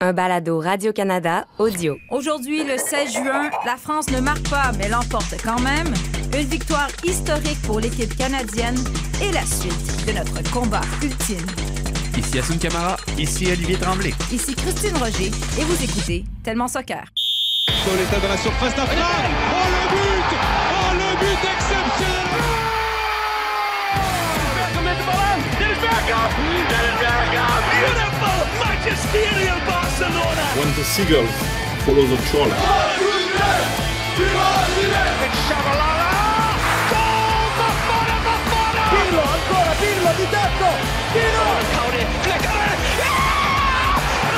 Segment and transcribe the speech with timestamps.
[0.00, 1.96] un balado Radio-Canada audio.
[2.10, 5.92] Aujourd'hui, le 16 juin, la France ne marque pas, mais l'emporte quand même.
[6.32, 8.76] Une victoire historique pour l'équipe canadienne
[9.20, 11.44] et la suite de notre combat ultime.
[12.16, 12.96] Ici Assun Camara.
[13.18, 14.12] Ici Olivier Tremblay.
[14.30, 17.04] Ici Christine Roger et vous écoutez Tellement Soccer.
[17.84, 19.04] Pauletta dans la surface d'affaire.
[19.04, 20.38] Oh le but
[20.70, 22.58] Oh le but exceptionnel
[27.80, 28.57] Beautiful
[28.88, 31.26] magisterial Barcelona When the seagull
[31.84, 32.56] follows the trawler.
[35.24, 36.56] It's Shabalala
[36.92, 40.70] Goal Bafana Bafana Pirlo ancora Pirlo di tetto
[41.12, 42.76] Pirlo Cody flickare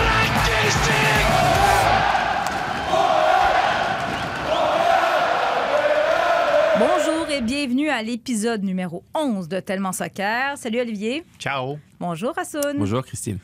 [0.03, 1.27] Rangistic
[6.79, 10.57] Bonjour et bienvenue à l'épisode numéro 11 de Tellement Soccer.
[10.57, 11.25] Salut Olivier.
[11.39, 11.79] Ciao.
[12.01, 12.79] Bonjour Assoun.
[12.79, 13.39] Bonjour Christine.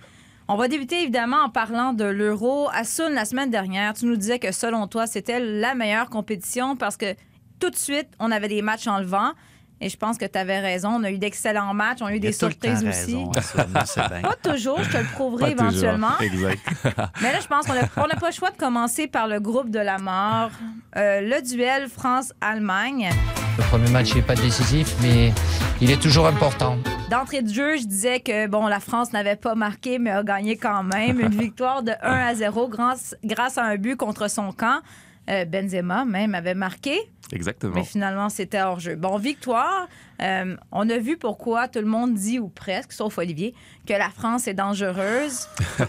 [0.49, 2.69] On va débuter évidemment en parlant de l'Euro.
[2.73, 6.97] Assoun, la semaine dernière, tu nous disais que selon toi, c'était la meilleure compétition parce
[6.97, 7.17] que
[7.59, 9.33] tout de suite, on avait des matchs en levant.
[9.81, 10.91] Et je pense que tu avais raison.
[11.01, 11.99] On a eu d'excellents matchs.
[12.01, 13.17] On a eu des surprises aussi.
[13.17, 13.33] raison,
[13.69, 14.23] bien.
[14.23, 16.19] Pas toujours, je te le prouverai Pas éventuellement.
[16.21, 16.61] Exact.
[17.21, 19.41] Mais là, je pense qu'on n'a on n'a pas le choix de commencer par le
[19.41, 20.51] groupe de la mort.
[20.97, 23.11] Euh, le duel France-Allemagne.
[23.59, 25.33] Le premier match n'est pas décisif, mais
[25.81, 26.77] il est toujours important.
[27.11, 30.57] D'entrée de jeu, je disais que bon, la France n'avait pas marqué, mais a gagné
[30.57, 31.21] quand même.
[31.21, 34.81] Une victoire de 1 à 0 grâce, grâce à un but contre son camp.
[35.29, 36.97] Euh, Benzema même avait marqué,
[37.33, 37.75] Exactement.
[37.75, 38.95] mais finalement, c'était hors jeu.
[38.95, 39.89] Bon, victoire.
[40.23, 43.53] Euh, on a vu pourquoi tout le monde dit, ou presque, sauf Olivier,
[43.89, 45.49] que la France est dangereuse.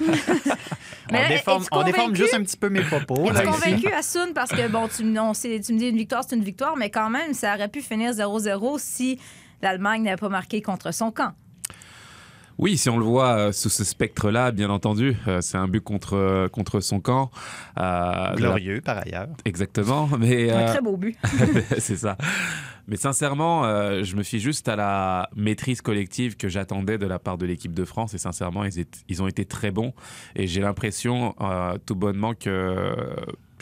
[1.11, 3.29] Mais on là, déforme, on juste un petit peu mes propos.
[3.31, 4.33] Es-tu convaincu, Assoun?
[4.33, 6.75] Parce que, bon, tu, me- on sait- tu me dis une victoire, c'est une victoire,
[6.77, 9.19] mais quand même, ça aurait pu finir 0-0 si
[9.61, 11.33] l'Allemagne n'avait pas marqué contre son camp.
[12.59, 15.79] Oui, si on le voit euh, sous ce spectre-là, bien entendu, euh, c'est un but
[15.81, 17.29] contre, euh, contre son camp.
[17.79, 19.27] Euh, Glorieux, par ailleurs.
[19.45, 20.09] Exactement.
[20.19, 21.15] Mais, Un euh, très beau but.
[21.77, 22.17] c'est ça.
[22.87, 27.19] Mais sincèrement, euh, je me fie juste à la maîtrise collective que j'attendais de la
[27.19, 28.13] part de l'équipe de France.
[28.13, 28.63] Et sincèrement,
[29.09, 29.93] ils, ont été très bons.
[30.35, 32.95] Et j'ai l'impression, euh, tout bonnement, que euh,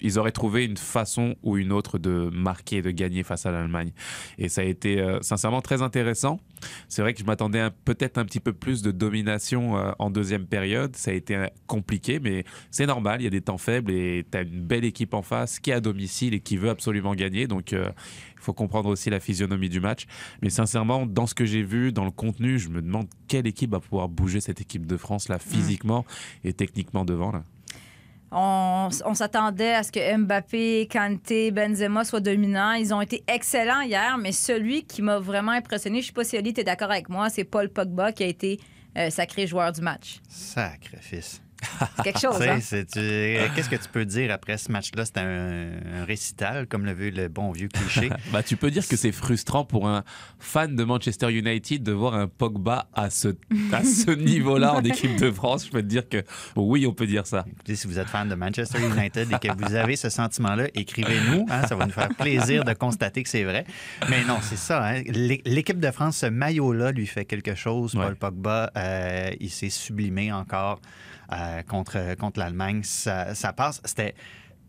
[0.04, 3.94] ils auraient trouvé une façon ou une autre de marquer, de gagner face à l'Allemagne.
[4.38, 6.40] Et ça a été euh, sincèrement très intéressant.
[6.88, 10.96] C'est vrai que je m'attendais peut-être un petit peu plus de domination en deuxième période.
[10.96, 13.22] Ça a été compliqué, mais c'est normal.
[13.22, 15.72] Il y a des temps faibles et tu as une belle équipe en face qui
[15.72, 17.46] est à domicile et qui veut absolument gagner.
[17.46, 17.76] Donc,
[18.46, 20.06] faut comprendre aussi la physionomie du match.
[20.42, 23.72] Mais sincèrement, dans ce que j'ai vu, dans le contenu, je me demande quelle équipe
[23.72, 26.06] va pouvoir bouger cette équipe de France là, physiquement
[26.44, 27.32] et techniquement devant.
[27.32, 27.44] Là.
[28.32, 32.74] On, on s'attendait à ce que Mbappé, Kanté, Benzema soient dominants.
[32.74, 36.24] Ils ont été excellents hier, mais celui qui m'a vraiment impressionné, je ne sais pas
[36.24, 38.60] si Ali, tu es d'accord avec moi, c'est Paul Pogba qui a été
[38.98, 40.20] euh, sacré joueur du match.
[40.28, 41.42] Sacrifice.
[41.98, 42.60] C'est quelque chose, hein?
[42.62, 43.00] c'est- tu-
[43.56, 45.06] Qu'est-ce que tu peux dire après ce match-là?
[45.06, 45.72] C'était un,
[46.02, 48.10] un récital, comme le veut le bon vieux cliché.
[48.32, 50.04] Bah, tu peux dire que c'est frustrant pour un
[50.40, 53.30] fan de Manchester United de voir un Pogba à ce,
[53.72, 55.66] à ce niveau-là en équipe de France.
[55.68, 56.24] Je peux te dire que
[56.56, 57.46] oui, on peut dire ça.
[57.48, 61.46] Écoutez, si vous êtes fan de Manchester United et que vous avez ce sentiment-là, écrivez-nous.
[61.50, 63.66] hein, ça va nous faire plaisir de constater que c'est vrai.
[64.10, 64.86] Mais non, c'est ça.
[64.86, 67.96] hein, l'é- L'équipe de France, ce maillot-là lui fait quelque chose.
[67.96, 68.06] Ouais.
[68.06, 70.80] Paul Pogba, euh, il s'est sublimé encore
[71.32, 72.82] euh, contre, contre l'Allemagne.
[72.84, 73.82] Ça, ça passe.
[73.86, 74.16] C'était.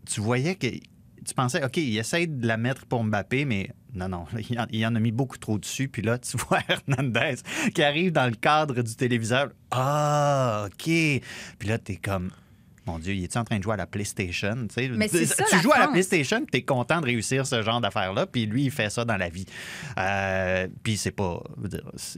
[0.05, 0.67] Tu voyais que.
[0.67, 4.25] Tu pensais, OK, il essaie de la mettre pour Mbappé, mais non, non,
[4.71, 5.87] il en, en a mis beaucoup trop dessus.
[5.89, 7.35] Puis là, tu vois Hernandez
[7.73, 9.49] qui arrive dans le cadre du téléviseur.
[9.71, 10.83] Ah, OK.
[10.83, 12.31] Puis là, t'es comme,
[12.87, 14.67] mon Dieu, il est en train de jouer à la PlayStation?
[14.95, 15.87] Mais ça, tu joues à la.
[15.89, 19.17] PlayStation, tu es content de réussir ce genre d'affaires-là, puis lui, il fait ça dans
[19.17, 19.45] la vie.
[19.97, 21.41] Euh, puis c'est pas.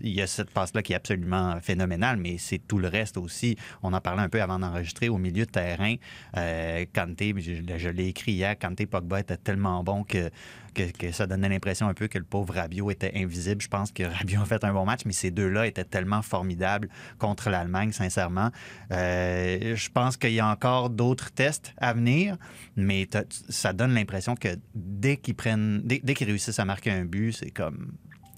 [0.03, 3.57] Il y a cette passe-là qui est absolument phénoménale, mais c'est tout le reste aussi.
[3.83, 5.09] On en parlait un peu avant d'enregistrer.
[5.09, 5.95] Au milieu de terrain,
[6.37, 10.29] euh, Kanté, je, je l'ai écrit hier, Kanté Pogba était tellement bon que,
[10.73, 13.61] que, que ça donnait l'impression un peu que le pauvre Rabiot était invisible.
[13.61, 16.89] Je pense que Rabiot a fait un bon match, mais ces deux-là étaient tellement formidables
[17.17, 18.51] contre l'Allemagne, sincèrement.
[18.91, 22.35] Euh, je pense qu'il y a encore d'autres tests à venir,
[22.75, 23.07] mais
[23.47, 27.31] ça donne l'impression que dès qu'ils prennent, dès, dès qu'ils réussissent à marquer un but,
[27.31, 27.93] c'est comme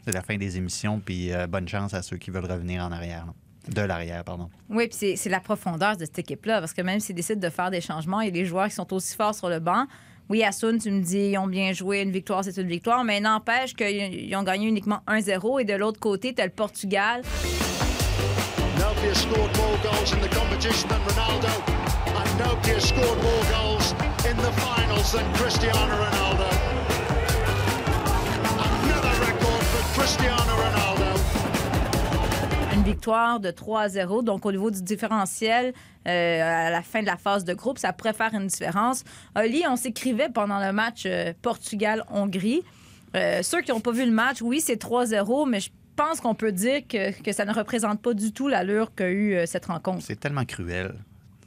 [0.06, 2.92] c'est la fin des émissions, puis euh, bonne chance à ceux qui veulent revenir en
[2.92, 3.26] arrière.
[3.26, 3.34] là.
[3.70, 4.50] De l'arrière, pardon.
[4.70, 7.50] Oui, puis c'est- c'est la profondeur de cette équipe-là, parce que même s'ils décident de
[7.50, 9.86] faire des changements, il y a des joueurs qui sont aussi forts sur le banc.
[10.30, 13.20] Oui, Assoun, tu me dis, ils ont bien joué, une victoire, c'est une victoire, mais
[13.20, 15.60] n'empêche qu'ils ils ont gagné uniquement 1-0.
[15.60, 17.22] Et de l'autre côté, tu as le Portugal.
[21.08, 21.81] Ronaldo,
[22.42, 23.94] and nobody has scored more goals
[24.30, 26.48] in the finals than Cristiano Ronaldo.
[28.86, 31.20] Another record for Cristiano Ronaldo.
[32.74, 34.22] Une victoire de 3 à 0.
[34.24, 35.74] Donc, au niveau du différentiel,
[36.08, 39.04] euh, à la fin de la phase de groupe, ça pourrait faire une différence.
[39.36, 42.64] Oli, on s'écrivait pendant le match euh, Portugal-Hongrie.
[43.16, 46.34] Euh, ceux qui n'ont pas vu le match, oui, c'est 3-0, mais je pense qu'on
[46.36, 49.66] peut dire que, que ça ne représente pas du tout l'allure qu'a eu euh, cette
[49.66, 50.02] rencontre.
[50.02, 50.96] C'est tellement cruel.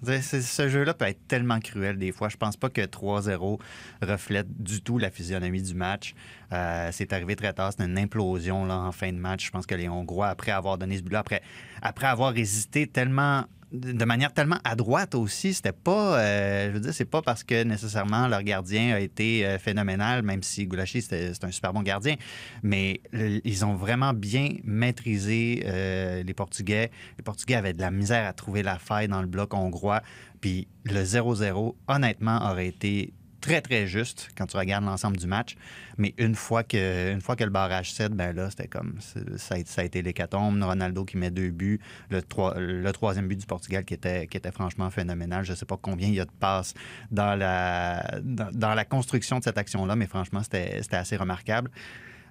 [0.04, 2.28] C'est- c'est- Ce jeu-là peut être tellement cruel des fois.
[2.28, 3.58] Je pense pas que 3-0
[4.02, 6.14] reflète du tout la physionomie du match.
[6.52, 7.72] Euh, c'est arrivé très tard.
[7.72, 9.46] C'était une implosion là, en fin de match.
[9.46, 11.42] Je pense que les Hongrois, après avoir donné ce but-là, après,
[11.82, 16.94] après avoir résisté tellement de manière tellement adroite aussi, c'était pas, euh, je veux dire,
[16.94, 21.42] c'est pas parce que nécessairement leur gardien a été euh, phénoménal, même si Goulashi c'est
[21.42, 22.14] un super bon gardien,
[22.62, 26.90] mais ils ont vraiment bien maîtrisé euh, les Portugais.
[27.18, 30.02] Les Portugais avaient de la misère à trouver la faille dans le bloc hongrois,
[30.40, 33.12] puis le 0-0, honnêtement, aurait été
[33.44, 35.56] très, très juste quand tu regardes l'ensemble du match.
[35.98, 38.96] Mais une fois que, une fois que le barrage cède, ben là, c'était comme.
[39.36, 40.62] Ça a, été l'hécatombe.
[40.62, 41.78] Ronaldo qui met deux buts.
[42.08, 45.44] Le, troi- le troisième but du Portugal qui était, qui était franchement phénoménal.
[45.44, 46.72] Je ne sais pas combien il y a de passes
[47.10, 51.70] dans la, dans, la construction de cette action-là, mais franchement, c'était assez remarquable.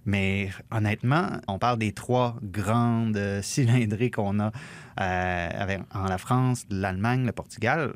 [0.05, 4.51] Mais honnêtement, on parle des trois grandes euh, cylindrées qu'on a
[4.99, 7.93] euh, en la France, l'Allemagne, le Portugal.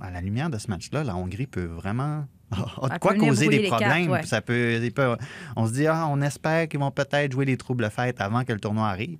[0.00, 2.24] À la lumière de ce match-là, la Hongrie peut vraiment
[2.82, 4.10] a de quoi causer des cartes, problèmes.
[4.10, 4.22] ouais.
[4.24, 5.16] Ça peut, il peut-
[5.56, 8.52] on se dit, ah, on espère qu'ils vont peut-être jouer les troubles fêtes avant que
[8.52, 9.18] le tournoi arrive.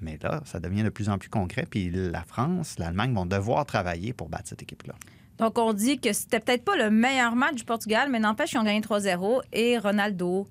[0.00, 1.66] Mais là, ça devient de plus en plus concret.
[1.68, 4.94] Puis la France, l'Allemagne vont devoir travailler pour battre cette équipe-là.
[5.38, 8.58] Donc, on dit que c'était peut-être pas le meilleur match du Portugal, mais n'empêche, ils
[8.58, 9.40] ont gagné 3-0.
[9.52, 10.46] Et Ronaldo,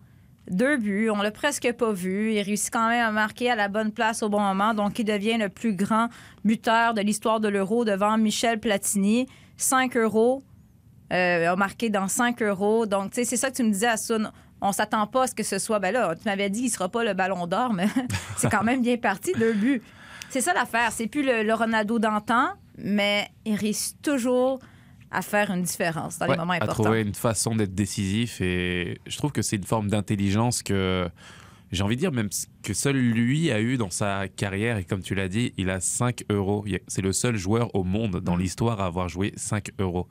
[0.50, 2.34] deux buts, on l'a presque pas vu.
[2.34, 4.74] Il réussit quand même à marquer à la bonne place au bon moment.
[4.74, 6.10] Donc, il devient le plus grand
[6.46, 9.28] buteur de l'histoire de l'Euro devant Michel Platini.
[9.58, 10.44] 5 euros.
[11.14, 12.86] Euh, a marqué dans 5 euros.
[12.86, 14.32] Donc, tu sais, c'est ça que tu me disais, Assoun.
[14.60, 15.80] On s'attend pas à ce que ce soit.
[15.80, 17.88] Ben là, tu m'avais dit qu'il sera pas le ballon d'or, mais
[18.38, 19.84] c'est quand même bien parti, deux buts.
[20.30, 20.92] C'est ça l'affaire.
[20.92, 24.60] C'est plus le, le Ronaldo d'antan, mais il réussit toujours
[25.12, 26.84] à faire une différence dans les Ouais, moments à importants.
[26.84, 31.10] trouver une façon d'être décisif et je trouve que c'est une forme d'intelligence que
[31.72, 32.30] j'ai envie de dire même
[32.64, 34.78] que seul lui a eu dans sa carrière.
[34.78, 36.64] Et comme tu l'as dit il a 5 euros.
[36.88, 40.08] C'est le seul joueur au monde dans l'histoire à avoir joué 5 euros.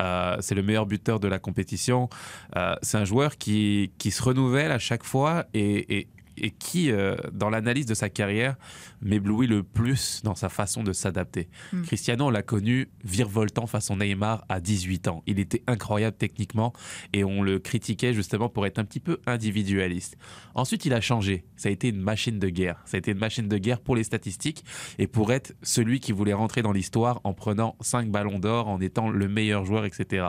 [0.00, 2.08] Euh, c'est le meilleur buteur de la compétition.
[2.56, 6.08] Euh, c'est un joueur qui, qui se renouvelle à chaque fois et, et-
[6.42, 8.56] et qui, euh, dans l'analyse de sa carrière,
[9.02, 11.48] m'éblouit le plus dans sa façon de s'adapter.
[11.72, 11.82] Mm.
[11.82, 15.22] Cristiano, on l'a connu virevoltant façon Neymar à 18 ans.
[15.26, 16.72] Il était incroyable techniquement
[17.12, 20.16] et on le critiquait justement pour être un petit peu individualiste.
[20.54, 21.44] Ensuite, il a changé.
[21.56, 22.80] Ça a été une machine de guerre.
[22.84, 24.64] Ça a été une machine de guerre pour les statistiques
[24.98, 28.80] et pour être celui qui voulait rentrer dans l'histoire en prenant 5 ballons d'or, en
[28.80, 30.28] étant le meilleur joueur, etc.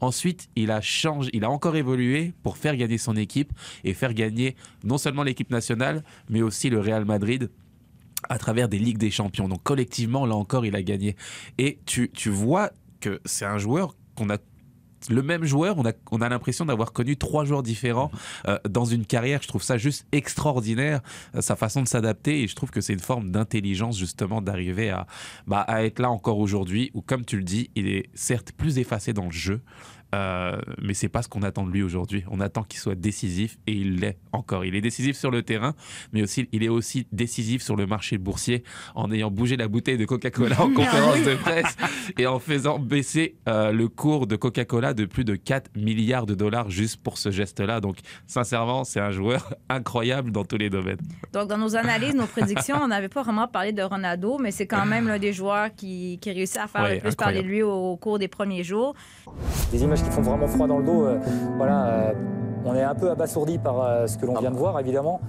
[0.00, 3.52] Ensuite, il a changé, il a encore évolué pour faire gagner son équipe
[3.84, 7.50] et faire gagner non seulement l'équipe nationale, mais aussi le Real Madrid
[8.28, 9.48] à travers des Ligues des Champions.
[9.48, 11.16] Donc collectivement, là encore, il a gagné.
[11.58, 12.70] Et tu, tu vois
[13.00, 14.38] que c'est un joueur qu'on a
[15.08, 18.10] le même joueur, on a, on a l'impression d'avoir connu trois joueurs différents
[18.46, 19.40] euh, dans une carrière.
[19.42, 21.00] Je trouve ça juste extraordinaire,
[21.34, 22.42] euh, sa façon de s'adapter.
[22.42, 25.06] Et je trouve que c'est une forme d'intelligence, justement, d'arriver à,
[25.46, 28.78] bah, à être là encore aujourd'hui, où, comme tu le dis, il est certes plus
[28.78, 29.60] effacé dans le jeu,
[30.14, 32.24] euh, mais c'est pas ce qu'on attend de lui aujourd'hui.
[32.30, 34.64] On attend qu'il soit décisif et il l'est encore.
[34.64, 35.74] Il est décisif sur le terrain,
[36.12, 38.62] mais aussi il est aussi décisif sur le marché boursier
[38.94, 41.76] en ayant bougé la bouteille de Coca-Cola en conférence de presse
[42.18, 46.34] et en faisant baisser euh, le cours de Coca-Cola de plus de 4 milliards de
[46.34, 47.80] dollars juste pour ce geste-là.
[47.80, 50.98] Donc sincèrement, c'est un joueur incroyable dans tous les domaines.
[51.32, 54.66] Donc, dans nos analyses, nos prédictions, on n'avait pas vraiment parlé de Ronaldo, mais c'est
[54.66, 57.16] quand même l'un des joueurs qui, qui réussit à faire Ouais, le plus incroyable.
[57.16, 58.94] parler de lui au, au cours des premiers jours.
[59.72, 61.04] des images qui font vraiment froid dans le dos.
[61.04, 61.18] euh,
[61.60, 62.12] euh,
[62.64, 65.20] on est un peu abasourdi par euh, ce que l'on vient de voir, évidemment,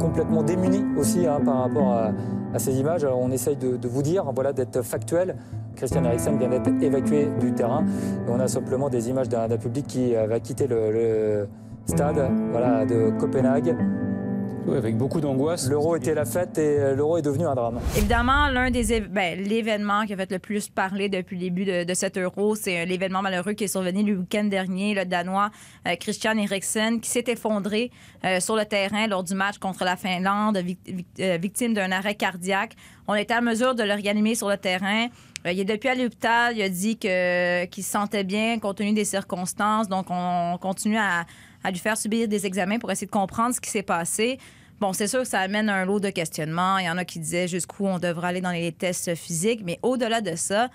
[0.00, 3.04] complètement démuni aussi hein, par rapport à, ces images.
[3.04, 5.36] On essaye de, vous dire, voilà, d'être factuel.
[5.76, 7.82] Christian Eriksen vient d'être évacué du terrain
[8.28, 11.48] on a simplement des images d'un public qui va quitter le, le
[11.86, 13.74] stade voilà, de Copenhague.
[14.70, 15.68] Avec beaucoup d'angoisse.
[15.68, 17.80] L'euro était la fête et euh, l'euro est devenu un drame.
[17.96, 21.84] Évidemment, l'un des ben, l'événement qui a fait le plus parler depuis le début de,
[21.84, 25.50] de cet euro, c'est euh, l'événement malheureux qui est survenu le week-end dernier, le Danois
[25.86, 27.90] euh, Christian Eriksen, qui s'est effondré
[28.24, 32.14] euh, sur le terrain lors du match contre la Finlande, vic- vic- victime d'un arrêt
[32.14, 32.74] cardiaque.
[33.08, 35.08] On était à mesure de le réanimer sur le terrain.
[35.44, 36.56] Il est depuis à l'hôpital.
[36.56, 39.88] Il a dit qu'il se sentait bien compte tenu des circonstances.
[39.88, 41.24] Donc, on continue à,
[41.64, 44.38] à lui faire subir des examens pour essayer de comprendre ce qui s'est passé.
[44.80, 46.78] Bon, c'est sûr que ça amène un lot de questionnements.
[46.78, 49.60] Il y en a qui disaient jusqu'où on devrait aller dans les tests physiques.
[49.64, 50.70] Mais au-delà de ça,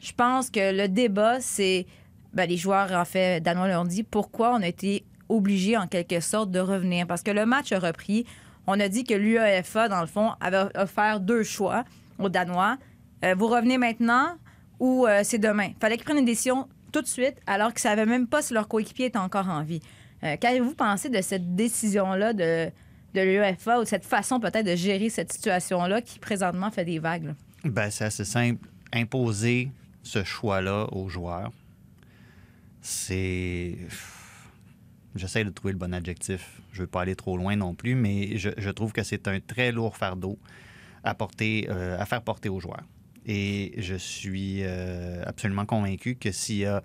[0.00, 1.86] je pense que le débat, c'est.
[2.32, 6.20] ben, les joueurs, en fait, danois l'ont dit, pourquoi on a été obligé, en quelque
[6.20, 7.06] sorte, de revenir.
[7.06, 8.24] Parce que le match a repris.
[8.66, 11.84] On a dit que l'UEFA, dans le fond, avait offert deux choix
[12.18, 12.76] aux Danois.
[13.24, 14.36] Euh, vous revenez maintenant
[14.78, 15.70] ou euh, c'est demain?
[15.80, 18.54] fallait qu'ils prennent une décision tout de suite, alors qu'ils ne savaient même pas si
[18.54, 19.80] leur coéquipier est encore en vie.
[20.24, 22.70] Euh, Qu'avez-vous pensé de cette décision-là de,
[23.14, 26.98] de l'UEFA ou de cette façon peut-être de gérer cette situation-là qui présentement fait des
[26.98, 27.24] vagues?
[27.24, 27.34] là?
[27.64, 28.68] Ben, c'est assez simple.
[28.92, 29.70] Imposer
[30.02, 31.52] ce choix-là aux joueurs,
[32.80, 33.76] c'est.
[35.14, 36.60] J'essaie de trouver le bon adjectif.
[36.72, 39.26] Je ne veux pas aller trop loin non plus, mais je, je trouve que c'est
[39.26, 40.38] un très lourd fardeau
[41.02, 42.84] à, porter, euh, à faire porter aux joueurs.
[43.26, 46.82] Et je suis euh, absolument convaincu que s'il y a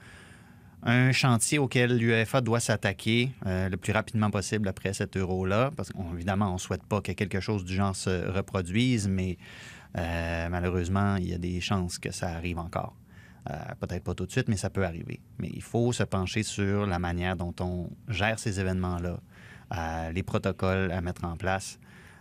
[0.86, 5.92] un chantier auquel l'UEFA doit s'attaquer euh, le plus rapidement possible après cet euro-là, parce
[5.92, 9.38] qu'évidemment, on ne souhaite pas que quelque chose du genre se reproduise, mais
[9.98, 12.96] euh, malheureusement, il y a des chances que ça arrive encore.
[13.50, 15.22] Euh, Peut-être pas tout de suite, mais ça peut arriver.
[15.38, 19.20] Mais il faut se pencher sur la manière dont on gère ces événements-là,
[20.14, 21.80] les protocoles à mettre en place.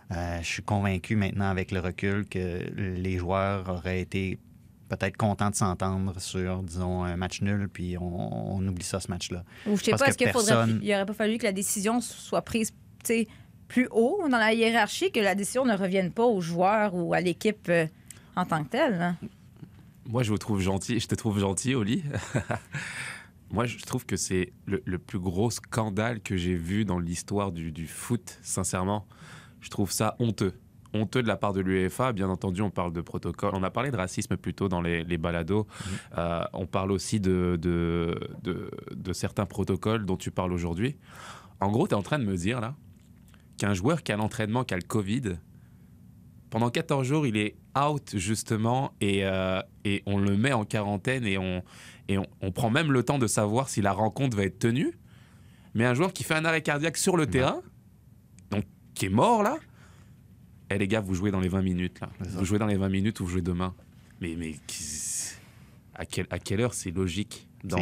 [0.09, 4.39] Je suis convaincu maintenant, avec le recul, que les joueurs auraient été
[4.89, 9.09] peut-être contents de s'entendre sur, disons, un match nul, puis on, on oublie ça, ce
[9.09, 9.43] match-là.
[9.67, 12.41] Ou je sais Parce pas, est-ce qu'il personne- aurait pas fallu que la décision soit
[12.41, 12.75] prise tu
[13.05, 13.27] sais,
[13.67, 17.21] plus haut dans la hiérarchie, que la décision ne revienne pas aux joueurs ou à
[17.21, 17.87] l'équipe euh,
[18.35, 19.01] en tant que telle?
[19.01, 19.17] hein?
[20.05, 20.99] Moi, je vous trouve gentil.
[20.99, 22.03] Je te trouve gentil, Oli.
[23.51, 27.51] Moi, je trouve que c'est le, le plus gros scandale que j'ai vu dans l'histoire
[27.51, 29.05] du, du foot, sincèrement.
[29.61, 30.53] Je trouve ça honteux.
[30.93, 32.13] Honteux de la part de l'UEFA.
[32.13, 33.51] Bien entendu, on parle de protocole.
[33.53, 35.67] On a parlé de racisme plutôt dans les, les balados.
[36.17, 40.97] Euh, on parle aussi de, de, de, de certains protocoles dont tu parles aujourd'hui.
[41.59, 42.75] En gros, tu es en train de me dire, là,
[43.57, 45.37] qu'un joueur qui a l'entraînement, qui a le Covid,
[46.49, 51.25] pendant 14 jours, il est out justement et, euh, et on le met en quarantaine
[51.25, 51.63] et, on,
[52.07, 54.93] et on, on prend même le temps de savoir si la rencontre va être tenue.
[55.73, 57.61] Mais un joueur qui fait un arrêt cardiaque sur le terrain,
[58.51, 59.57] donc qui est mort là,
[60.75, 62.09] eh les gars, vous jouez dans les 20 minutes là.
[62.19, 63.73] Vous jouez dans les 20 minutes ou vous jouez demain.
[64.21, 64.55] Mais, mais
[65.95, 67.77] à, quelle, à quelle heure c'est logique dans,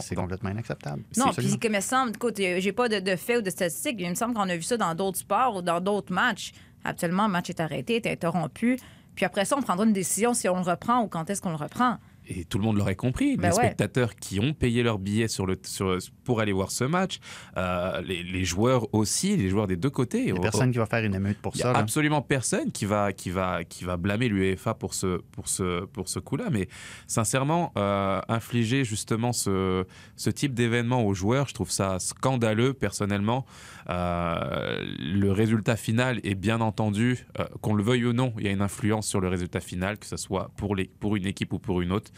[0.00, 1.02] C'est complètement inacceptable.
[1.16, 3.50] Non, puis comme il me semble, écoute, euh, j'ai pas de, de faits ou de
[3.50, 6.12] statistiques, mais il me semble qu'on a vu ça dans d'autres sports ou dans d'autres
[6.12, 6.52] matchs.
[6.84, 8.78] Actuellement, le match est arrêté, est interrompu.
[9.14, 11.50] Puis après ça, on prendra une décision si on le reprend ou quand est-ce qu'on
[11.50, 11.98] le reprend.
[12.34, 13.36] Et tout le monde l'aurait compris.
[13.36, 13.64] Ben les ouais.
[13.64, 17.18] spectateurs qui ont payé leur billet sur le, sur- pour aller voir ce match,
[17.56, 20.24] euh, les, les joueurs aussi, les joueurs des deux côtés.
[20.26, 21.72] Il n'y a personne qui va faire une émeute pour ça.
[21.72, 21.78] là.
[21.78, 26.08] absolument personne qui va, qui va, qui va blâmer l'UEFA pour ce, pour ce, pour
[26.08, 26.46] ce coup-là.
[26.50, 26.68] Mais
[27.06, 29.84] sincèrement, euh, infliger justement ce,
[30.16, 33.44] ce type d'événement aux joueurs, je trouve ça scandaleux personnellement.
[33.90, 38.48] Euh, le résultat final est bien entendu, euh, qu'on le veuille ou non, il y
[38.48, 41.80] a une influence sur le résultat final, que ce soit pour, une équipe ou pour
[41.80, 42.10] une autre.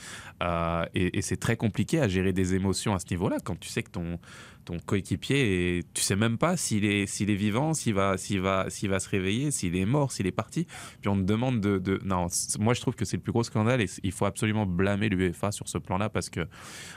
[0.42, 3.68] Euh, et et c'est très compliqué à gérer des émotions à ce niveau-là quand tu
[3.68, 4.18] sais que ton,
[4.64, 8.40] ton coéquipier, et tu sais même pas s'il est, s'il est vivant, s'il va, s'il
[8.40, 10.66] va, s'il va se réveiller, s'il est mort, s'il est parti.
[11.00, 11.78] Puis on te demande de.
[11.78, 12.26] de- Non,
[12.58, 15.52] moi je trouve que c'est le plus gros scandale et il faut absolument blâmer l'UEFA
[15.52, 16.40] sur ce plan-là parce que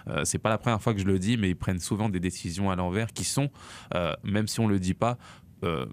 [0.08, 2.20] euh, c'est pas la première fois que je le dis, mais ils prennent souvent des
[2.20, 3.50] décisions à l'envers qui sont,
[3.96, 5.18] euh, même si on le dit pas,
[5.64, 5.86] euh,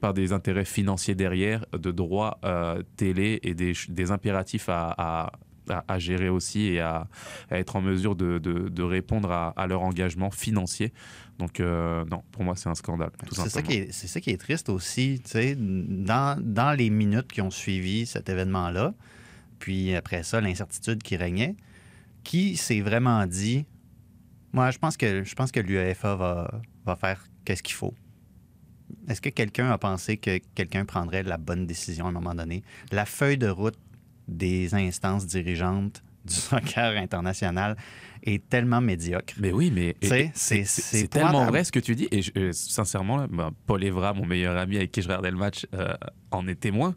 [0.00, 5.32] par des intérêts financiers derrière, de droits euh, télé et des, des impératifs à-
[5.68, 7.08] à- à gérer aussi et à,
[7.50, 10.92] à être en mesure de, de- de répondre à, à leur engagement financier.
[11.38, 13.10] Donc, euh, non, pour moi, c'est un scandale.
[13.32, 16.88] C'est ça, qui est, c'est ça qui est triste aussi, tu sais, dans, dans les
[16.90, 18.94] minutes qui ont suivi cet événement-là,
[19.58, 21.54] puis après ça, l'incertitude qui régnait,
[22.24, 23.66] qui s'est vraiment dit,
[24.52, 27.94] moi, je pense que, je pense que l'UEFA va, va faire qu'est-ce qu'il faut.
[29.08, 32.62] Est-ce que quelqu'un a pensé que quelqu'un prendrait la bonne décision à un moment donné?
[32.92, 33.76] La feuille de route
[34.28, 37.76] des instances dirigeantes du soccer international
[38.24, 39.34] est tellement médiocre.
[39.38, 42.08] Mais oui, mais Tu sais, et- c'est- tellement vrai ce que tu dis.
[42.10, 45.30] Et je- euh, sincèrement, là, ben, Paul Evra, mon meilleur ami avec qui je regardais
[45.30, 45.94] le match, euh,
[46.32, 46.94] en est témoin.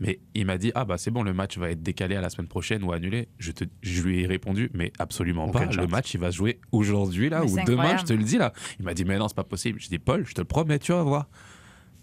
[0.00, 2.30] Mais il m'a dit ah bah c'est bon le match va être décalé à la
[2.30, 3.26] semaine prochaine ou annulé.
[3.38, 5.64] Je, te, je lui ai répondu mais absolument pas.
[5.64, 8.00] Le match il va se jouer aujourd'hui là Mais ou demain incroyable.
[8.02, 8.52] je te le dis là.
[8.78, 9.80] Il m'a dit mais non c'est pas possible.
[9.80, 11.28] Je dis Paul je te le promets tu vas voir.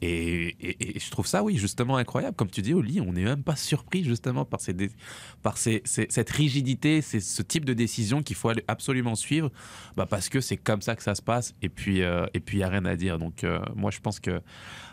[0.02, 0.56] Et,
[1.00, 2.36] je trouve ça, oui, justement incroyable.
[2.36, 7.42] Comme tu dis, Oli, on n'est même pas surpris justement par, cette rigidité, c'est ce
[7.42, 9.52] type de décision qu'il faut absolument suivre,
[9.96, 11.54] bah parce que c'est comme ça que ça se passe.
[11.62, 13.18] Et puis, euh, il n'y a rien à dire.
[13.18, 14.42] Donc, euh, moi, je pense que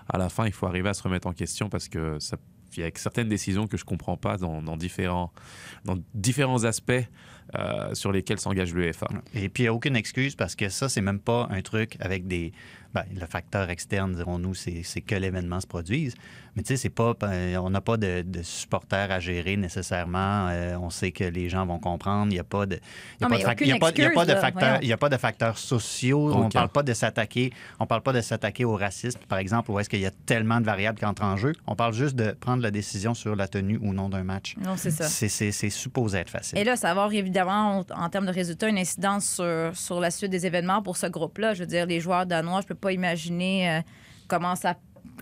[0.08, 2.36] à la fin, il faut arriver à se remettre en question parce que ça,
[2.76, 5.32] il y a certaines décisions que je comprends pas dans, dans différents,
[5.84, 6.92] dans différents aspects
[7.54, 9.08] euh, sur lesquels s'engage l'UEFA.
[9.34, 11.96] Et puis, il n'y a aucune excuse parce que ça, c'est même pas un truc
[12.00, 12.52] avec des.
[12.94, 16.14] Ben, le facteur externe, dirons-nous, c'est que l'événement se produise.
[16.54, 17.14] Mais tu sais, c'est pas.
[17.18, 20.48] ben, On n'a pas de, de supporters à gérer nécessairement.
[20.50, 22.26] Euh, on sait que les gens vont comprendre.
[22.30, 22.78] Il n'y a pas de.
[23.20, 23.28] Il y a
[23.78, 26.30] pas de facteurs- il y a pas de facteurs sociaux.
[26.32, 26.48] On Aucun.
[26.50, 27.52] parle pas de s'attaquer.
[27.80, 30.60] On parle pas de s'attaquer au racisme, par exemple, où est-ce qu'il y a tellement
[30.60, 31.52] de variables qui entrent en jeu.
[31.66, 34.54] On parle juste de prendre la décision sur la tenue ou non d'un match.
[34.62, 35.04] Non, c'est ça.
[35.08, 36.58] C'est- supposé être facile.
[36.58, 40.00] Et là, ça va avoir évidemment, en, en termes de résultats, une incidence sur, sur
[40.00, 41.54] la suite des événements pour ce groupe-là.
[41.54, 43.80] Je veux dire, les joueurs danois, je peux pas imaginer euh,
[44.28, 44.74] comment ça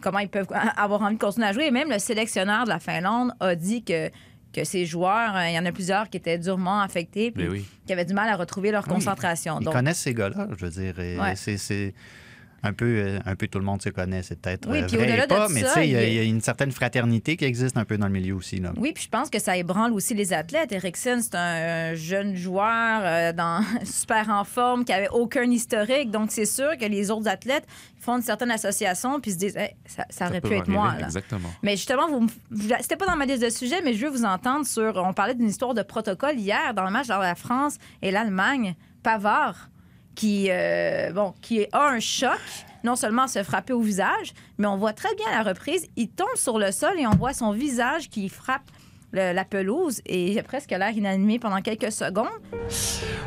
[0.03, 1.67] comment ils peuvent avoir envie de continuer à jouer.
[1.67, 4.09] Et même le sélectionneur de la Finlande a dit que,
[4.53, 7.67] que ces joueurs, euh, il y en a plusieurs qui étaient durement affectés puis oui.
[7.87, 8.95] qui avaient du mal à retrouver leur Oui.
[8.95, 9.59] concentration.
[9.61, 10.95] Ils Donc, connaissent ces gars-là, je veux dire.
[10.99, 11.35] Ouais.
[11.37, 11.95] C'est
[12.63, 14.97] un peu, euh, un peu tout le monde se connaît, c'est peut-être Oui, euh, puis
[14.97, 17.77] vrai et pas, ça, mais tu sais, il y, a- une certaine fraternité qui existe
[17.77, 18.57] un peu dans le milieu aussi.
[18.61, 18.73] Là.
[18.77, 20.73] Oui, puis je pense que ça ébranle aussi les athlètes.
[20.73, 26.11] Eriksen, c'est un jeune joueur euh, dans, super en forme, qui avait aucun historique.
[26.11, 27.67] Donc, c'est sûr que les autres athlètes
[27.99, 30.95] font une certaine association puis se disent Hey, ça, ça aurait pu être moi.
[30.99, 31.07] là.
[31.07, 31.51] Exactement.
[31.63, 34.13] Mais justement, vous, me- vous- c'était pas dans ma liste de sujets, mais je veux
[34.13, 34.97] vous entendre sur.
[34.97, 38.75] On parlait d'une histoire de protocole hier dans le match entre la France et l'Allemagne.
[39.03, 39.71] Pavard,
[40.15, 42.39] qui, euh, bon, qui a un choc,
[42.85, 46.09] non seulement se frapper au visage, mais on voit très bien à la reprise, il
[46.09, 48.63] tombe sur le sol et on voit son visage qui frappe
[49.13, 52.29] le- la pelouse et il a presque l'air inanimé pendant quelques secondes.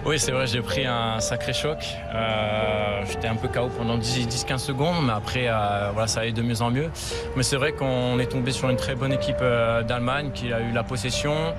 [0.06, 1.78] Oui, c'est vrai, j'ai pris un sacré choc.
[2.13, 6.42] Euh, J'étais un peu KO pendant 10-15 secondes, mais après, euh, voilà, ça allait de
[6.42, 6.90] mieux en mieux.
[7.36, 10.62] Mais c'est vrai qu'on est tombé sur une très bonne équipe euh, d'Allemagne qui a
[10.62, 11.54] eu la possession.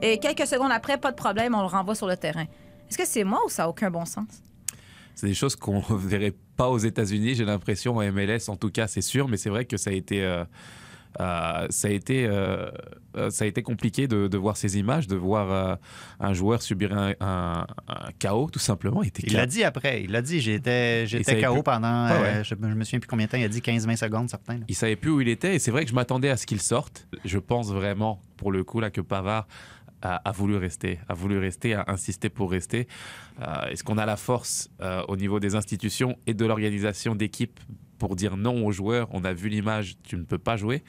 [0.00, 2.44] Et quelques secondes après, pas de problème, on le renvoie sur le terrain.
[2.88, 4.28] Est-ce que c'est moi ou ça n'a aucun bon sens?
[5.14, 8.70] C'est des choses qu'on ne verrait pas aux États-Unis, j'ai l'impression, en MLS en tout
[8.70, 10.22] cas, c'est sûr, mais c'est vrai que ça a été.
[10.24, 10.44] euh,
[11.18, 12.68] euh, ça, a été, euh,
[13.30, 15.74] ça a été compliqué de, de voir ces images, de voir euh,
[16.20, 19.02] un joueur subir un, un- un chaos, tout simplement.
[19.02, 19.36] Il, était Il KO.
[19.38, 20.02] l'a dit après.
[20.02, 20.40] Il l'a dit.
[20.42, 21.06] J'étais
[21.42, 21.62] KO plus.
[21.62, 22.06] pendant.
[22.08, 22.44] Euh, ouais.
[22.44, 23.38] je, je me souviens plus combien de temps.
[23.38, 24.58] Il a dit 15-20 secondes, certains.
[24.58, 24.64] là.
[24.68, 26.60] Il savait plus où il était et c'est vrai que je m'attendais à ce qu'il
[26.60, 27.06] sorte.
[27.24, 29.46] Je pense vraiment, pour le coup, là, que Pavard
[30.02, 32.86] a, a voulu rester, a voulu rester, a insisté pour rester.
[33.40, 37.60] Euh, Est-ce qu'on a la force euh, au niveau des institutions et de l'organisation d'équipe
[37.98, 39.08] pour dire non aux joueurs?
[39.12, 40.84] On a vu l'image, tu ne peux pas jouer.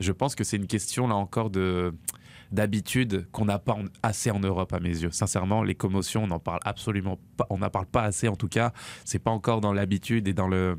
[0.00, 1.92] Je pense que c'est une question là encore de
[2.52, 5.10] d'habitude qu'on n'a pas assez en Europe à mes yeux.
[5.10, 8.48] Sincèrement, les commotions, on n'en parle absolument pas, on n'en parle pas assez en tout
[8.48, 8.72] cas.
[9.04, 10.78] C'est pas encore dans l'habitude et dans le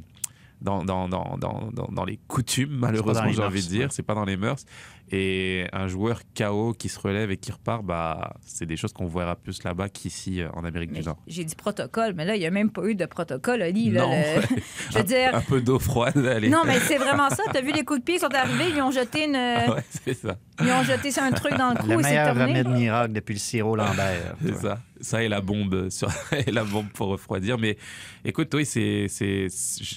[0.61, 3.91] dans, dans, dans, dans, les coutumes, malheureusement, j'ai envie de dire.
[3.91, 4.65] C'est pas dans les mœurs.
[5.11, 9.05] Et un joueur KO qui se relève et qui repart, bah, c'est des choses qu'on
[9.07, 11.17] verra plus là-bas qu'ici euh, en Amérique Mais du Nord.
[11.27, 13.91] J'ai dit protocole, mais là, il n'y a même pas eu de protocole, Oli.
[13.91, 14.11] Là, Non.
[14.11, 14.57] le-
[14.91, 16.49] Je veux dire, Un peu d'eau froide, allez.
[16.49, 17.43] Non, mais c'est vraiment ça.
[17.53, 19.83] T'as vu les coups de pied qui sont arrivés, ils ont jeté une, Ah ouais,
[19.89, 20.37] c'est ça.
[20.59, 23.13] ils ont jeté ça, un truc dans le cou Le et c'est meilleur remède miracle
[23.13, 24.35] depuis le sirop Lambert.
[24.43, 24.79] C'est ça.
[25.01, 26.09] Ça et la bombe sur
[26.47, 27.59] et la bombe pour refroidir.
[27.59, 27.77] Mais
[28.23, 29.47] écoute, oui, c'est, c'est,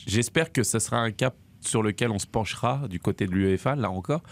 [0.06, 3.74] j'espère que ce sera un cap sur lequel on se penchera du côté de l'UEFA,
[3.76, 4.22] là encore,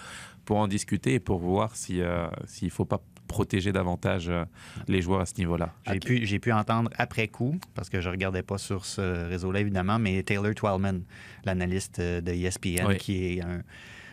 [0.47, 4.45] pour en discuter et pour voir si, euh, s'il ne faut pas protéger davantage euh,
[4.87, 5.75] les joueurs à ce niveau-là.
[5.93, 9.61] J'ai pu, j'ai pu entendre après coup, parce que je regardais pas sur ce réseau-là,
[9.61, 11.01] évidemment, mais Taylor Twellman,
[11.45, 12.97] l'analyste euh, de ESPN, Oui.
[12.99, 13.63] qui est un,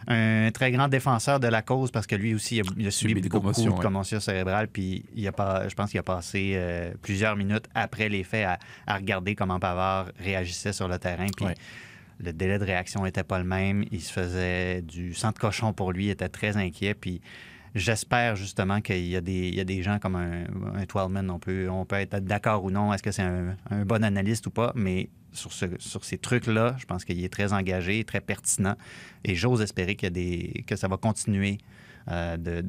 [0.07, 2.91] un très grand défenseur de la cause, parce que lui aussi, il a, il a
[2.91, 3.81] subi Subi des beaucoup commotions, de ouais.
[3.83, 8.09] commotions cérébrales, puis il a pas, je pense qu'il a passé euh, plusieurs minutes après
[8.09, 11.53] les faits à, à regarder comment Pavard réagissait sur le terrain, puis Ouais.
[12.23, 13.83] Le délai de réaction n'était pas le même.
[13.91, 17.21] Il se faisait du sang de cochon pour lui, il était très inquiet, puis
[17.75, 20.43] J'espère justement qu'il y, a des- il y a des gens comme un,
[20.75, 24.03] un Twelman, on peut, on peut être d'accord ou non, est-ce que c'est un, bon
[24.03, 28.03] analyste ou pas, mais sur, ce, sur ces trucs-là, je pense qu'il est très engagé,
[28.03, 28.75] très pertinent,
[29.23, 31.57] et j'ose espérer y a des, que ça va continuer
[32.09, 32.61] euh, de-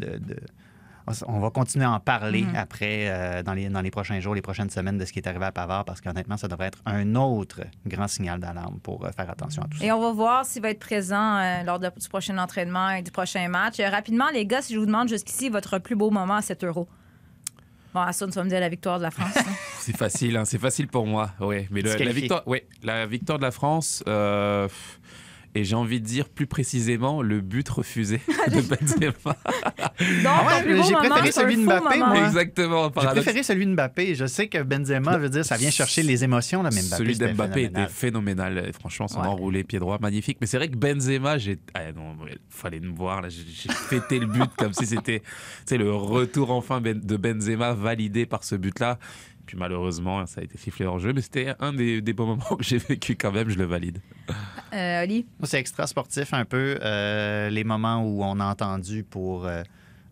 [1.27, 2.57] On va continuer à en parler Mhm.
[2.57, 5.27] après, euh, dans, les, dans les prochains jours, les prochaines semaines de ce qui est
[5.29, 9.11] arrivé à Pavard, parce qu'honnêtement, ça devrait être un autre grand signal d'alarme pour euh,
[9.13, 9.85] faire attention à tout ça.
[9.85, 13.03] Et on va voir s'il va être présent euh, lors de- du prochain entraînement et
[13.03, 13.81] du prochain match.
[13.81, 16.65] Euh, rapidement, les gars, si je vous demande jusqu'ici votre plus beau moment à 7
[16.65, 16.89] euros.
[17.93, 19.37] Bon, Assun, tu vas me dire la victoire de la France.
[19.37, 19.43] hein.
[19.79, 21.31] C'est facile, hein, c'est facile pour moi.
[21.39, 24.03] Ouais, mais le- la victoire, ouais, la victoire de la France.
[24.09, 24.67] euh,
[25.55, 29.13] et j'ai envie de dire plus précisément le but refusé de Benzema.
[29.25, 29.37] Donc,
[30.27, 32.27] Ah ouais, j'ai préféré c'est celui de Mbappé, moi.
[32.27, 32.91] Exactement.
[33.01, 34.15] J'ai préféré celui de Mbappé.
[34.15, 36.97] Je sais que Benzema, je veux dire, ça vient chercher les émotions, là, mais Mbappé,
[36.97, 38.71] Celui c'était d'Mbappé était phénoménal.
[38.79, 39.27] Franchement, son Ouais.
[39.29, 40.39] enroulé pied droit, magnifique.
[40.41, 41.59] Mais c'est vrai que Benzema, j'ai.
[41.75, 43.23] Ah non, il fallait me voir.
[43.23, 43.29] là.
[43.29, 45.23] J'ai fêté le but comme si c'était
[45.67, 48.99] sais, le retour enfin Ben- de Benzema validé par ce but-là.
[49.47, 51.13] Puis malheureusement, ça a été sifflé hors jeu.
[51.13, 53.49] Mais c'était un des, des beaux moments que j'ai vécu quand même.
[53.49, 53.99] Je le valide.
[54.73, 55.07] Euh,
[55.43, 56.79] C'est extra sportif un peu.
[56.83, 59.63] euh, les moments où on a entendu pour euh,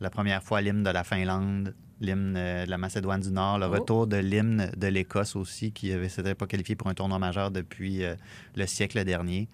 [0.01, 3.67] la première fois l'hymne de la Finlande, l'hymne euh, de la Macédoine du Nord, le
[3.67, 3.71] Oh.
[3.71, 7.51] retour de l'hymne de l'Écosse aussi, qui ne s'était pas qualifié pour un tournoi majeur
[7.51, 8.15] depuis euh,
[8.57, 9.49] le siècle dernier.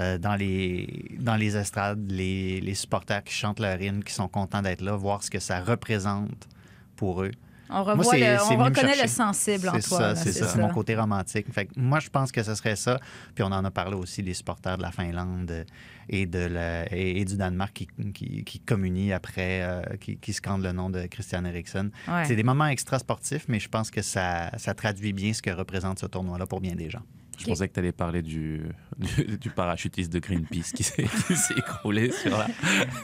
[0.00, 4.26] Euh, dans, les, dans les estrades, les, les supporters qui chantent leur hymne, qui sont
[4.26, 6.48] contents d'être là, voir ce que ça représente
[6.96, 7.30] pour eux.
[7.74, 10.14] On, revoit Moi, le- on reconnaît le sensible en C'est toi.
[10.14, 11.46] c'est ça, c'est mon côté romantique.
[11.52, 12.98] Fait que moi, je pense que ce serait ça.
[13.34, 15.64] Puis on en a parlé aussi, les supporters de la Finlande
[16.08, 20.32] et, de la, et, et du Danemark qui, qui, qui communient après, euh, qui, qui
[20.32, 21.90] scandent le nom de Christian Eriksen.
[22.08, 22.24] Ouais.
[22.26, 25.98] C'est des moments extra-sportifs, mais je pense que ça, ça traduit bien ce que représente
[25.98, 27.02] ce tournoi-là pour bien des gens.
[27.38, 28.62] Je pensais que tu allais parler du,
[28.98, 31.04] du, du parachutiste de Greenpeace qui s'est
[31.56, 32.46] écroulé sur la,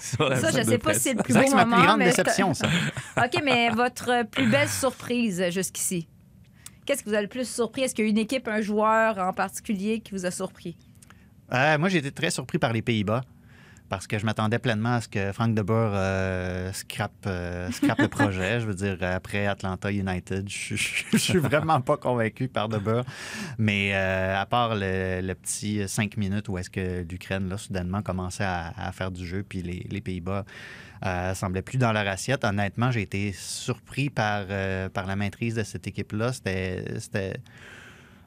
[0.00, 1.50] sur la Ça, je de sais pas si c'est le plus C'est vrai beau que
[1.50, 1.76] c'est ma moment.
[1.76, 2.68] plus grande mais déception, ça.
[3.16, 6.08] OK, mais votre plus belle surprise jusqu'ici?
[6.86, 7.82] Qu'est-ce que vous avez le plus surpris?
[7.82, 10.76] Est-ce qu'il y a une équipe, un joueur en particulier qui vous a surpris?
[11.52, 13.22] Euh, moi, j'ai été très surpris par les Pays-Bas
[13.90, 17.98] parce que je m'attendais pleinement à ce que Frank de Boer euh, scrape, euh, scrape
[17.98, 18.60] le projet.
[18.60, 22.78] Je veux dire, après Atlanta United, je, je- je suis vraiment pas convaincu par de
[22.78, 23.02] Boer.
[23.58, 28.00] Mais euh, à part le, le petit cinq minutes où est-ce que l'Ukraine, là, soudainement,
[28.00, 30.44] commençait à, à faire du jeu, puis les, les Pays-Bas
[31.04, 35.56] euh, semblaient plus dans leur assiette, honnêtement, j'ai été surpris par, euh, par la maîtrise
[35.56, 36.32] de cette équipe-là.
[36.32, 36.84] C'était...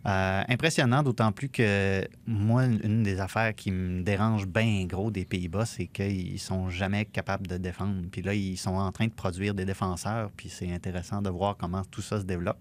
[0.05, 5.25] euh, impressionnant, d'autant plus que moi, une des affaires qui me dérange bien gros des
[5.25, 8.01] Pays-Bas, c'est qu'ils sont jamais capables de défendre.
[8.11, 11.55] Puis là, ils sont en train de produire des défenseurs, puis c'est intéressant de voir
[11.57, 12.59] comment tout ça se développe.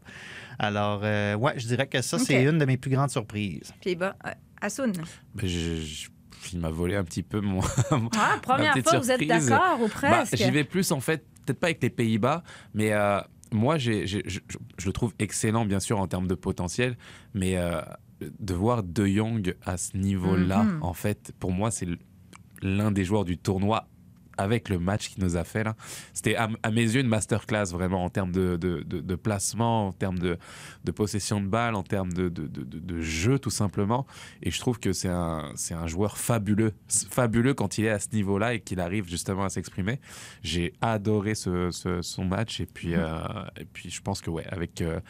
[0.58, 3.72] Alors, euh, ouais, je dirais que ça, c'est une de mes plus grandes surprises.
[3.80, 4.92] Puis, bah, euh, Assoun.
[5.34, 6.08] Ben, je- je-
[6.52, 7.60] il m'a volé un petit peu mon.
[8.16, 10.36] Ah, première fois, vous êtes d'accord ou Bah, presque?
[10.36, 12.42] J'y vais plus en fait, peut-être pas avec les Pays-Bas,
[12.74, 13.20] mais euh,
[13.52, 16.96] moi je, je- je le trouve excellent bien sûr en termes de potentiel,
[17.34, 17.80] mais euh,
[18.20, 20.82] de voir De Jong à ce niveau-là, Mhm.
[20.82, 21.88] en fait, pour moi c'est
[22.62, 23.88] l'un des joueurs du tournoi
[24.38, 25.76] avec le match qu'il nous a fait là.
[26.12, 29.88] C'était à, à mes yeux une masterclass vraiment en termes de, de, de- de placement,
[29.88, 30.38] en termes de,
[30.84, 32.32] de possession de balle, en termes de,
[33.00, 34.06] jeu tout simplement.
[34.42, 37.98] Et je trouve que c'est un, c'est un joueur fabuleux, fabuleux quand il est à
[37.98, 40.00] ce niveau-là et qu'il arrive justement à s'exprimer.
[40.42, 43.18] J'ai adoré ce, ce- son match et puis, euh,
[43.60, 45.00] et puis je pense que ouais, avec, euh,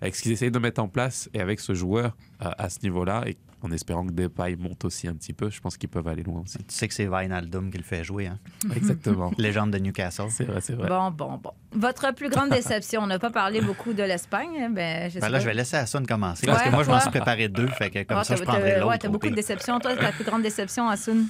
[0.00, 2.80] avec ce qu'ils essayent de mettre en place et avec ce joueur euh, à ce
[2.82, 6.06] niveau-là et en espérant que Depay monte aussi un petit peu, je pense qu'ils peuvent
[6.08, 6.58] aller loin aussi.
[6.58, 8.38] Tu sais que c'est Wijnaldum qui le fait jouer, hein?
[8.76, 9.32] Exactement.
[9.38, 10.26] Légende de Newcastle.
[10.30, 10.88] C'est vrai, c'est vrai.
[10.88, 11.50] Bon, bon, bon.
[11.72, 14.50] Votre plus grande déception, on n'a pas parlé beaucoup de l'Espagne.
[14.60, 15.40] hein, Ben, je sais Ben là, pas.
[15.44, 18.02] je vais laisser Hassoun commencer parce que moi, je m'en suis préparé deux, fait que
[18.04, 18.88] comme Ah, ça, je prendrai t'as- l'autre.
[18.90, 19.80] Ouais, t'as au beaucoup de déceptions.
[19.80, 21.26] Toi, ta plus grande déception, Assoun?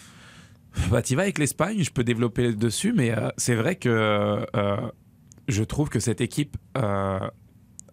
[0.91, 4.77] Bah, tu vas avec l'Espagne, je peux développer dessus, mais euh, c'est vrai que euh,
[5.49, 7.19] je trouve que cette équipe euh,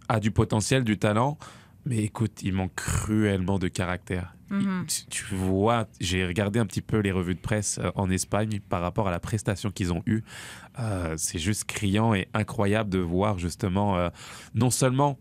[0.09, 1.37] a du potentiel, du talent,
[1.85, 4.35] mais écoute, il manque cruellement de caractère.
[4.49, 4.85] Mhm.
[4.87, 8.59] Tu, tu vois, j'ai regardé un petit peu les revues de presse euh, en Espagne
[8.69, 10.21] par rapport à la prestation qu'ils ont eue.
[10.79, 14.09] Euh, c'est juste criant et incroyable de voir justement euh,
[14.53, 15.17] non seulement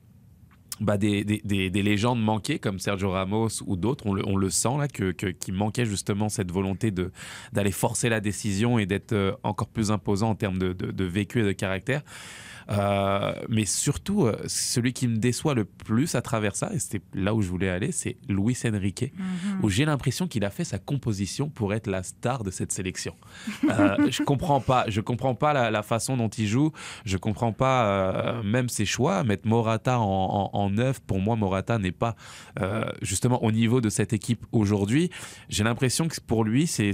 [0.80, 4.36] bah, des, des- des- des légendes manquées comme Sergio Ramos ou d'autres, on le, on
[4.36, 7.12] le sent là, que, que- qui manquait justement cette volonté de,
[7.52, 11.40] d'aller forcer la décision et d'être encore plus imposant en termes de, de- de vécu
[11.40, 12.02] et de caractère.
[12.70, 17.02] Euh, mais surtout, euh, celui qui me déçoit le plus à travers ça, et c'était
[17.14, 19.12] là où je voulais aller, c'est Luis Enrique,
[19.62, 23.14] où j'ai l'impression qu'il a fait sa composition pour être la star de cette sélection.
[23.68, 26.72] Euh, je comprends pas, je comprends pas la, la façon dont il joue,
[27.04, 29.24] je comprends pas euh, même ses choix.
[29.24, 32.16] Mettre Morata en, en, en neuf, pour moi, Morata n'est pas
[33.00, 35.10] justement au niveau de cette équipe aujourd'hui.
[35.48, 36.92] J'ai l'impression que pour lui, c'est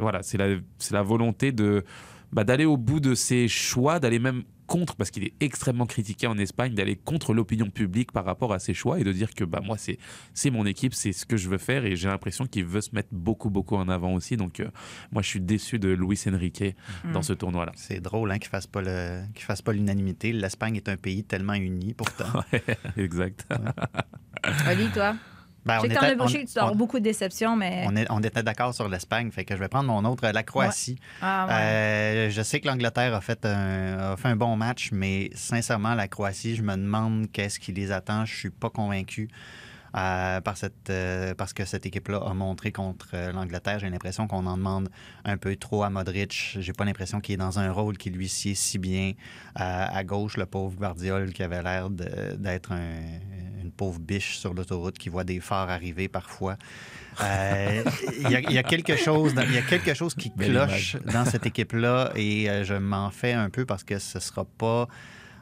[0.00, 1.84] voilà, c'est la, c'est la volonté de
[2.32, 6.26] bah, d'aller au bout de ses choix, d'aller même contre, parce qu'il est extrêmement critiqué
[6.26, 9.44] en Espagne, d'aller contre l'opinion publique par rapport à ses choix et de dire que
[9.44, 9.96] bah, moi, c'est
[10.34, 12.90] c'est mon équipe, c'est ce que je veux faire et j'ai l'impression qu'il veut se
[12.94, 14.36] mettre beaucoup, beaucoup en avant aussi.
[14.36, 14.68] Donc, euh,
[15.10, 16.64] moi, je suis déçu de Luis Enrique
[17.14, 17.72] dans ce tournoi-là.
[17.76, 20.32] C'est drôle hein, qu'il ne fasse pas le- qu'il fasse pas l'unanimité.
[20.32, 22.26] L'Espagne est un pays tellement uni pourtant.
[22.52, 22.62] Ouais,
[22.98, 23.46] exact.
[24.70, 25.16] Oli, toi?
[25.68, 27.84] Ben, as bouché, tu dois beaucoup de déceptions, mais.
[27.86, 30.42] on est- on était d'accord sur l'Espagne, fait que je vais prendre mon autre, la
[30.42, 30.98] Croatie.
[31.22, 31.52] Ah, ouais.
[31.54, 35.94] Euh, je sais que l'Angleterre a fait un, a fait un bon match, mais sincèrement,
[35.94, 38.24] la Croatie, je me demande qu'est-ce qui les attend.
[38.24, 39.28] Je suis pas convaincu.
[39.96, 43.78] Euh, par cette, euh, parce que cette équipe-là a montré contre euh, l'Angleterre.
[43.78, 44.88] J'ai l'impression qu'on en demande
[45.24, 46.56] un peu trop à Modric.
[46.60, 49.12] J'ai pas l'impression qu'il est dans un rôle qui lui sied si bien.
[49.54, 53.18] À gauche, le pauvre Guardiol qui avait l'air d'être un-
[53.62, 56.56] une pauvre biche sur l'autoroute qui voit des phares arriver parfois.
[57.20, 57.82] Euh,
[58.20, 61.46] Il y, y a quelque chose, il y a quelque chose qui cloche dans cette
[61.46, 64.86] équipe-là et je m'en fais un peu parce que ce sera pas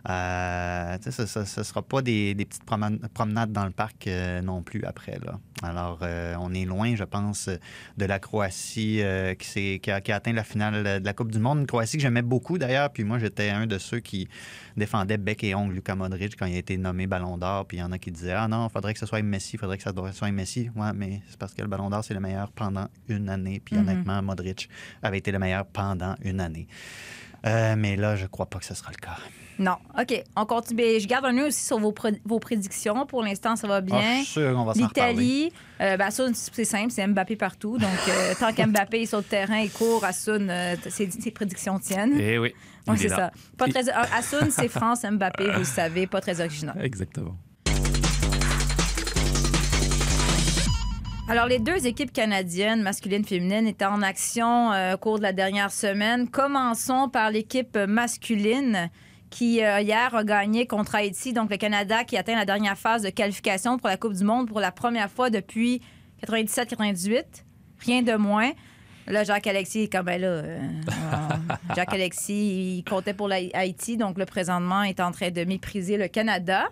[0.09, 4.62] Euh, ce ne sera pas des, des petites promen- promenades dans le parc euh, non
[4.62, 5.19] plus après.
[5.25, 5.40] Là.
[5.64, 7.49] Alors, euh, on est loin, je pense,
[7.97, 11.40] de la Croatie euh, qui, a, qui a atteint la finale de la Coupe du
[11.40, 11.59] Monde.
[11.61, 12.90] Une Croatie que j'aimais beaucoup d'ailleurs.
[12.90, 14.29] Puis moi, j'étais un de ceux qui
[14.77, 17.66] défendait bec et ongle Luka Modric quand il a été nommé Ballon d'Or.
[17.66, 19.57] Puis il y en a qui disaient Ah non, il faudrait que ce soit Messi,
[19.57, 20.71] il faudrait que ça soit Messi.
[20.77, 23.61] Ouais, mais c'est parce que le Ballon d'Or, c'est le meilleur pendant une année.
[23.64, 23.83] Puis Mhm.
[23.88, 24.69] honnêtement, Modric
[25.03, 26.69] avait été le meilleur pendant une année.
[27.45, 29.16] Mais là, je crois pas que ce sera le cas.
[29.59, 29.77] Non.
[29.99, 31.01] OK, on continue.
[31.01, 33.07] Je garde un œil aussi sur vos, pré- vos prédictions.
[33.07, 34.19] Pour l'instant, ça va Ah, bien.
[34.19, 34.73] je suis sûr qu'on va.
[34.75, 37.79] L'Italie, euh, ben, Asun, c'est simple, c'est Mbappé partout.
[37.79, 41.79] Donc, euh, tant qu'Mbappé est sur le terrain et court, Asun, euh, ses, ses prédictions
[41.79, 42.19] tiennent.
[42.21, 42.53] Et oui.
[42.88, 43.33] Oui, c'est ça.
[43.57, 46.77] Pas très, euh, Asun, c'est France, Mbappé, vous le savez, pas très original.
[46.83, 47.37] Exactement.
[51.29, 55.25] Alors, les deux équipes canadiennes, masculines et féminines, étaient en action euh, au cours de
[55.25, 56.29] la dernière semaine.
[56.29, 58.90] Commençons par l'équipe masculine
[59.31, 61.33] qui, euh, hier, a gagné contre Haïti.
[61.33, 64.49] Donc, le Canada qui atteint la dernière phase de qualification pour la Coupe du Monde
[64.49, 65.83] pour la première fois depuis
[66.27, 67.25] 97-98.
[67.81, 68.53] Rien de moins.
[69.09, 70.59] Là, Jacques-Alexis est comme, ben là, euh,
[70.89, 75.97] euh, Jacques-Alexis, il comptait pour la- Haïti, donc le présentement est en train de mépriser
[75.97, 76.65] le Canada.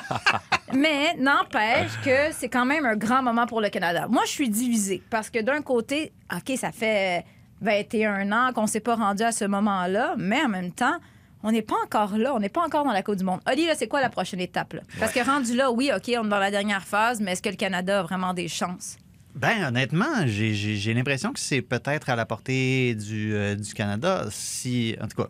[0.74, 4.06] Mais n'empêche que c'est quand même un grand moment pour le Canada.
[4.08, 7.24] Moi, je suis divisée parce que d'un côté, OK, ça fait
[7.62, 10.96] 21 ans qu'on ne s'est pas rendu à ce moment-là, mais en même temps,
[11.42, 12.34] on n'est pas encore là.
[12.34, 13.40] On n'est pas encore dans la Coupe du Monde.
[13.50, 14.72] Oli, là, c'est quoi la prochaine étape?
[14.74, 14.80] là?
[14.98, 17.48] Parce que rendu là, oui, OK, on est dans la dernière phase, mais est-ce que
[17.50, 18.96] le Canada a vraiment des chances?
[19.34, 24.26] Ben, honnêtement, j'ai- l'impression que c'est peut-être à la portée du, euh, du Canada.
[24.30, 25.28] Si, en tout cas,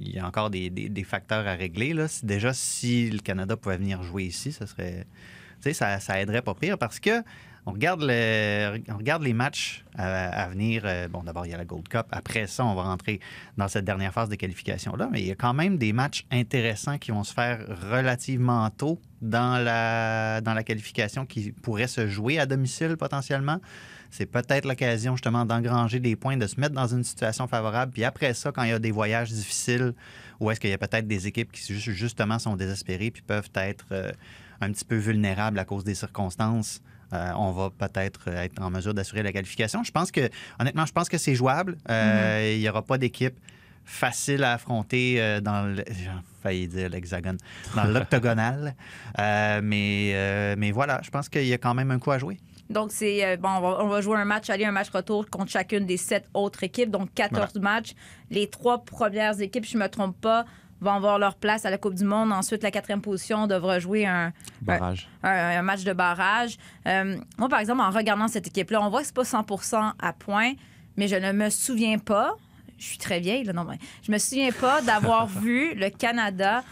[0.00, 1.92] il y a encore des, des- des facteurs à régler.
[1.92, 2.08] Là.
[2.08, 5.06] Si- déjà, si le Canada pouvait venir jouer ici, ça serait.
[5.60, 7.22] Tu sais, ça, ça aiderait pas pire parce que
[7.68, 10.82] on regarde, les matchs à, venir.
[10.84, 12.06] Euh, Bon, d'abord, il y a la Gold Cup.
[12.10, 13.20] Après ça, on va rentrer
[13.56, 15.08] dans cette dernière phase de qualification-là.
[15.12, 18.98] Mais il y a quand même des matchs intéressants qui vont se faire relativement tôt
[19.20, 23.60] dans la, qualification qui pourraient se jouer à domicile potentiellement.
[24.10, 27.92] C'est peut-être l'occasion justement d'engranger des points, de se mettre dans une situation favorable.
[27.92, 29.92] Puis après ça, quand il y a des voyages difficiles,
[30.40, 33.50] où est-ce qu'il y a peut-être des équipes qui ju- justement sont désespérées puis peuvent
[33.54, 34.10] être euh,
[34.60, 36.80] un petit peu vulnérables à cause des circonstances,
[37.12, 39.82] euh, on va peut-être euh, être en mesure d'assurer la qualification.
[39.82, 40.28] Je pense que,
[40.60, 41.76] honnêtement, je pense que c'est jouable.
[41.90, 43.38] Euh, Il n'y aura pas d'équipe
[43.84, 46.10] facile à affronter dans le, j'ai
[46.42, 47.38] failli dire l'hexagone,
[47.74, 48.74] dans l'octogonal.
[49.18, 52.38] Euh, mais, mais voilà, je pense qu'il y a quand même un coup à jouer.
[52.70, 55.50] Donc, c'est bon, on va, on va jouer un match aller, un match retour contre
[55.50, 57.94] chacune des sept autres équipes, donc 14 matchs.
[58.30, 60.44] Les trois premières équipes, si je ne me trompe pas,
[60.80, 62.32] vont avoir leur place à la Coupe du Monde.
[62.32, 65.08] Ensuite, la quatrième position devra jouer un, Barrage.
[65.22, 66.56] un, un match de barrage.
[66.86, 69.44] Euh, moi, par exemple, en regardant cette équipe-là, on voit que c'est pas 100
[69.98, 70.52] à points,
[70.96, 72.34] mais je ne me souviens pas.
[72.78, 76.62] Je suis très vieille, là, non, mais je me souviens pas d'avoir vu le Canada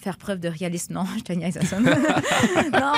[0.00, 0.94] faire preuve de réalisme.
[0.94, 1.78] Non, je te niaise à ça.
[1.80, 1.90] non,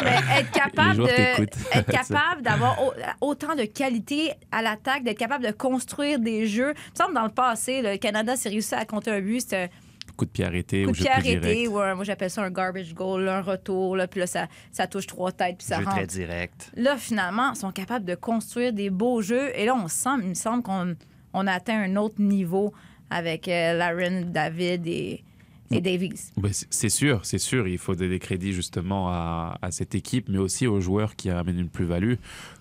[0.04, 1.42] mais être capable de,
[1.76, 6.72] être d'avoir au- autant de qualité à l'attaque, d'être capable de construire des jeux.
[6.76, 9.70] Il me semble dans le passé, le Canada s'est réussi à compter un but, c'était
[10.16, 11.70] Coup de pied arrêté coup ou de jeu pied plus arrêté direct.
[11.72, 14.86] ou un- moi j'appelle ça un garbage goal, un retour, là, puis là ça, ça
[14.86, 15.96] touche trois têtes puis ça Jeu rentre.
[15.96, 16.70] très direct.
[16.76, 20.28] Là finalement, ils sont capables de construire des beaux jeux et là on sent, il
[20.28, 20.94] me semble qu'on
[21.32, 22.72] on a atteint un autre niveau
[23.10, 25.24] avec euh, Laren, David et,
[25.70, 26.30] et Davies.
[26.36, 27.66] Ben, c'est- c'est sûr, c'est sûr.
[27.66, 31.30] Il faut donner des crédits justement à, à cette équipe, mais aussi aux joueurs qui
[31.30, 32.14] amènent une plus-value.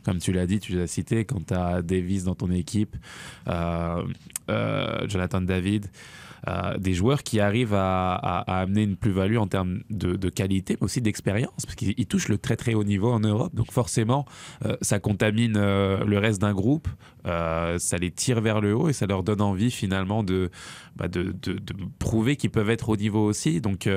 [0.04, 2.96] Comme tu l'as dit, tu l'as cité, quand tu as Davis dans ton équipe,
[3.48, 4.04] euh,
[4.50, 5.88] euh, Jonathan David,
[6.50, 8.16] euh, des joueurs qui arrivent à,
[8.48, 12.38] amener une plus-value en termes de, qualité, mais aussi d'expérience, parce qu'ils ils touchent le
[12.38, 13.56] très très haut niveau en Europe.
[13.56, 14.26] Donc forcément,
[14.82, 16.90] ça contamine le reste d'un groupe,
[17.24, 20.50] ça les tire vers le haut et ça leur donne envie finalement de,
[20.98, 21.60] bah, de, de-
[21.98, 23.62] prouver qu'ils peuvent être au niveau aussi.
[23.62, 23.88] Donc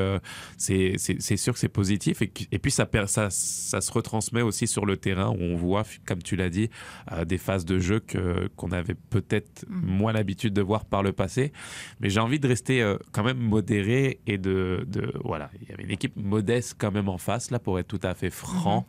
[0.56, 0.96] c'est
[1.36, 2.22] sûr que c'est positif.
[2.22, 5.82] Et, et puis ça, ça, ça se retransmet aussi sur le terrain où on voit,
[6.04, 6.68] comme tu l'as dit,
[7.12, 11.12] euh, des phases de jeu que- qu'on avait peut-être moins l'habitude de voir par le
[11.12, 11.52] passé.
[12.00, 15.72] Mais j'ai envie de rester euh, quand même modéré et de, de- Voilà, il y
[15.72, 18.86] avait une équipe modeste quand même en face, là, pour être tout à fait franc.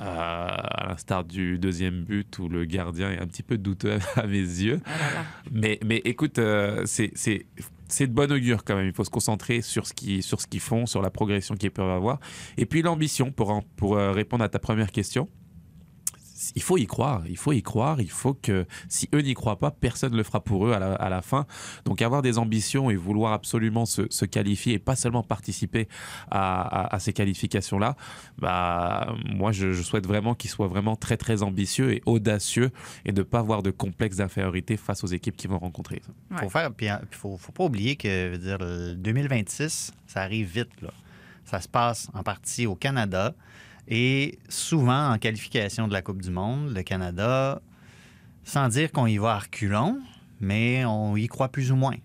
[0.00, 4.28] Euh, à l'instar du deuxième but où le gardien est un petit peu douteux à
[4.28, 4.80] mes yeux.
[5.50, 7.46] Mais, mais écoute, euh, c'est c'est-
[7.88, 8.86] c'est de bon augure quand même.
[8.86, 11.72] Il faut se concentrer sur ce qu'ils sur ce qu'ils font, sur la progression qu'ils
[11.72, 12.20] peuvent avoir.
[12.58, 15.28] Et puis l'ambition, pour, pour répondre à ta première question.
[16.54, 19.58] Il faut y croire, il faut y croire, il faut que si eux n'y croient
[19.58, 21.46] pas, personne ne le fera pour eux à la, à la fin.
[21.84, 25.88] Donc avoir des ambitions et vouloir absolument se, se qualifier et pas seulement participer
[26.30, 27.96] à, à- à ces qualifications-là,
[28.38, 32.70] bah, moi je, je souhaite vraiment qu'ils soient vraiment très très ambitieux et audacieux
[33.04, 36.02] et de pas avoir de complexe d'infériorité face aux équipes qu'ils vont rencontrer.
[36.30, 36.38] Ouais.
[36.38, 40.46] Faut faire, puis, euh, faut, faut pas oublier que veux dire, le 2026, ça arrive
[40.48, 40.70] vite.
[40.82, 40.90] Là.
[41.44, 43.34] Ça se passe en partie au Canada
[43.88, 47.60] et souvent en qualification de la Coupe du Monde, le Canada,
[48.44, 49.98] sans dire qu'on y va à reculons,
[50.40, 51.96] mais on y croit plus ou moins.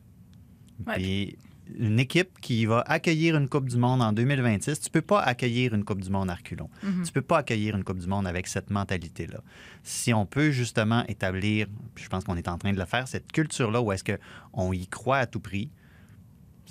[0.88, 0.96] Ouais.
[0.96, 1.38] Puis
[1.78, 5.74] une équipe qui va accueillir une Coupe du Monde en 2026, tu peux pas accueillir
[5.74, 6.69] une Coupe du Monde à reculons.
[6.84, 7.04] Mhm.
[7.04, 9.41] Tu peux pas accueillir une Coupe du Monde avec cette mentalité-là.
[9.84, 13.32] Si on peut justement établir, je pense qu'on est en train de le faire, cette
[13.32, 15.69] culture-là où est-ce qu'on y croit à tout prix,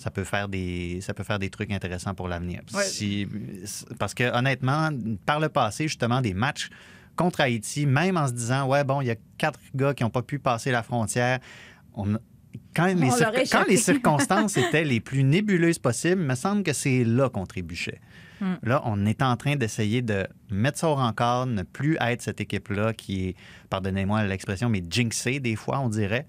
[0.02, 2.60] ça peut faire des, ça peut faire des trucs intéressants pour l'avenir.
[2.74, 2.82] Ouais.
[2.82, 3.28] Si-
[3.98, 4.90] parce que honnêtement,
[5.24, 6.68] par le passé, justement, des matchs
[7.14, 10.10] contre Haïti, même en se disant, ouais, bon, il y a quatre gars qui n'ont
[10.10, 11.38] pas pu passer la frontière,
[11.94, 12.18] on,
[12.74, 13.10] quand, les, On
[13.50, 17.46] quand les circonstances étaient les plus nébuleuses possibles, il me semble que c'est là qu'on
[17.46, 18.00] trébuchait.
[18.40, 18.54] Hmm.
[18.64, 22.40] Là, on est en train d'essayer de mettre ça au rencard, ne plus être cette
[22.40, 23.36] équipe-là qui est,
[23.70, 26.26] pardonnez-moi l'expression, mais jinxée des fois, on dirait.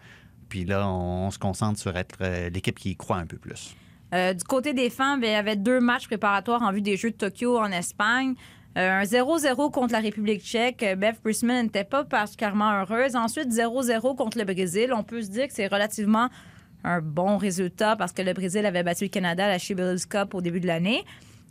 [0.53, 3.75] Puis là, on, se concentre sur être euh, l'équipe qui croit un peu plus.
[4.13, 6.95] Euh, du côté des femmes, ben, il y avait deux matchs préparatoires en vue des
[6.95, 8.35] Jeux de Tokyo en Espagne.
[8.77, 10.85] Euh, un 0-0 contre la République tchèque.
[10.95, 13.15] Beth Priestman n'était pas particulièrement heureuse.
[13.15, 14.93] Ensuite, 0-0 contre le Brésil.
[14.95, 16.29] On peut se dire que c'est relativement
[16.83, 19.73] un bon résultat parce que le Brésil avait battu le Canada à la She
[20.07, 21.03] Cup au début de l'année.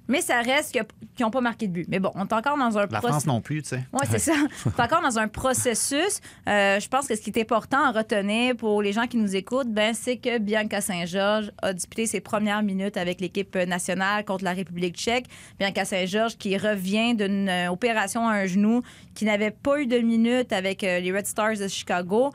[0.08, 0.84] Mais ça reste qu'ils
[1.24, 1.86] n'ont pas marqué de but.
[1.88, 3.84] Mais bon, on est encore dans un La France non plus, tu sais.
[3.92, 4.34] oui, c'est ça.
[4.62, 6.20] C'est encore dans un processus.
[6.48, 9.36] Euh, je pense que ce qui est important à retenir pour les gens qui nous
[9.36, 14.44] écoutent, ben, c'est que Bianca Saint-Georges a disputé ses premières minutes avec l'équipe nationale contre
[14.44, 15.26] la République tchèque.
[15.58, 18.82] Bianca Saint-Georges qui revient d'une euh, opération à un genou,
[19.14, 22.30] qui n'avait pas eu de minutes avec euh, les Red Stars de Chicago.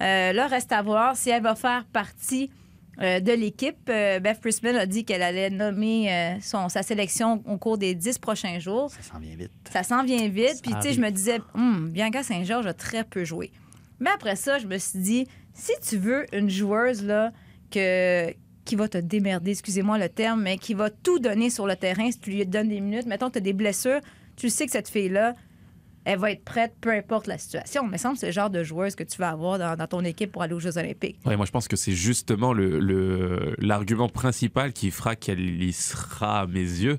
[0.00, 2.50] Euh, là, reste à voir si elle va faire partie
[3.02, 3.88] euh, de l'équipe.
[3.88, 7.94] Euh, Beth Priestman a dit qu'elle allait nommer euh, son, sa sélection au cours des
[7.94, 8.90] dix prochains jours.
[8.90, 9.50] Ça s'en vient vite.
[9.72, 10.60] Ça s'en vient vite.
[10.62, 13.50] Puis, tu sais, je me disais, Hum, Bianca Saint-Georges a très peu joué.
[13.98, 17.32] Mais après ça, je me suis dit, si tu veux une joueuse là,
[17.70, 18.32] que,
[18.64, 22.10] qui va te démerder, excusez-moi le terme, mais qui va tout donner sur le terrain
[22.10, 24.00] si tu lui donnes des minutes, mettons que tu as des blessures,
[24.36, 25.34] tu sais que cette fille-là,
[26.04, 27.86] elle va être prête peu importe la situation.
[27.86, 30.42] Mais semble c'est le genre de joueuse que tu vas avoir dans, ton équipe pour
[30.42, 31.18] aller aux Jeux Olympiques.
[31.24, 35.72] Ouais, moi je pense que c'est justement le- le- l'argument principal qui fera qu'elle y
[35.72, 36.98] sera à mes yeux.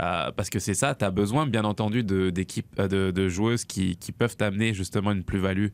[0.00, 3.96] Euh, parce que c'est ça, tu as besoin bien entendu d'équipes, euh, de, joueuses qui,
[4.12, 5.68] peuvent t'amener justement une plus-value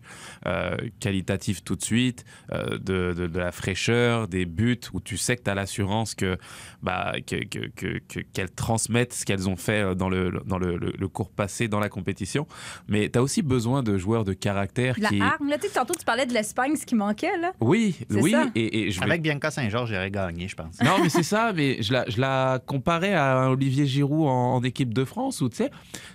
[0.47, 5.43] euh, qualitative tout de suite, de, de- la fraîcheur, des buts, où tu sais que
[5.43, 6.39] tu as l'assurance que,
[6.83, 10.77] bah, que, que- que- que- qu'elles transmettent ce qu'elles ont fait dans le, dans le,
[10.77, 12.47] le- le cours passé dans la compétition.
[12.89, 15.21] Mais tu as aussi besoin de joueurs de caractère La qui...
[15.21, 17.53] hargne, là, tu sais, tantôt, tu parlais de l'Espagne, ce qui manquait, là.
[17.61, 18.47] Oui, C'est oui, ça.
[18.55, 20.81] et, et je vais Avec Bianca Saint-Georges, j'aurais gagné, je pense.
[20.83, 24.55] non, mais c'est ça, mais je la, je la comparais à un Olivier Giroud en,
[24.57, 25.71] en équipe de France, où tu sais,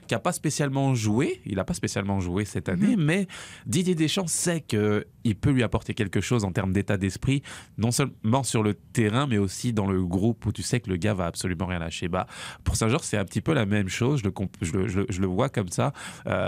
[0.07, 3.27] qui n'a pas spécialement joué, il n'a pas spécialement joué cette année, mais
[3.65, 7.41] Didier Deschamps sait qu'il peut lui apporter quelque chose en termes d'état d'esprit,
[7.77, 10.97] non seulement sur le terrain, mais aussi dans le groupe où tu sais que le
[10.97, 12.07] gars va absolument rien lâcher.
[12.07, 12.27] Bah,
[12.63, 14.99] pour Saint-Georges, c'est un petit peu la même chose, je le, comp- je le, je
[15.01, 15.93] le- je le vois comme ça.
[16.27, 16.40] Euh,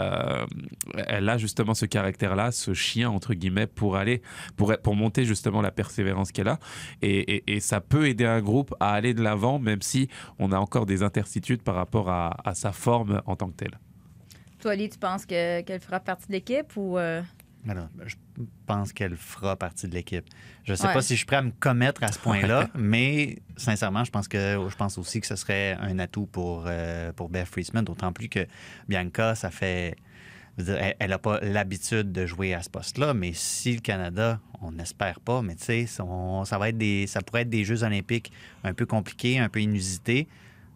[1.08, 4.21] elle a justement ce caractère-là, ce chien, entre guillemets, pour aller,
[4.56, 6.60] pour, pour monter justement la persévérance qu'elle a.
[7.01, 10.08] Et, et- et ça peut aider un groupe à aller de l'avant, même si
[10.39, 13.79] on a encore des interstitudes par rapport à, à sa forme en tant que telle.
[14.60, 16.97] Toi, Ali, tu penses que- qu'elle fera partie de l'équipe ou.
[16.97, 17.21] euh,
[17.67, 18.15] Alors, je
[18.65, 20.25] pense qu'elle fera partie de l'équipe.
[20.63, 20.93] Je ne sais Ouais.
[20.93, 24.27] pas si je suis prêt à me commettre à ce point-là, mais sincèrement, je pense
[24.27, 28.11] que je pense aussi que ce serait un atout pour, euh, pour Beth Friesman, d'autant
[28.13, 28.45] plus que
[28.87, 29.95] Bianca, ça fait.
[30.57, 34.71] dire, Elle n'a pas l'habitude de jouer à ce poste-là, mais si le Canada, on
[34.71, 36.03] n'espère pas, mais tu sais, ça,
[36.57, 38.31] va être des, ça pourrait être des Jeux olympiques
[38.63, 40.27] un peu compliqués, un peu inusités.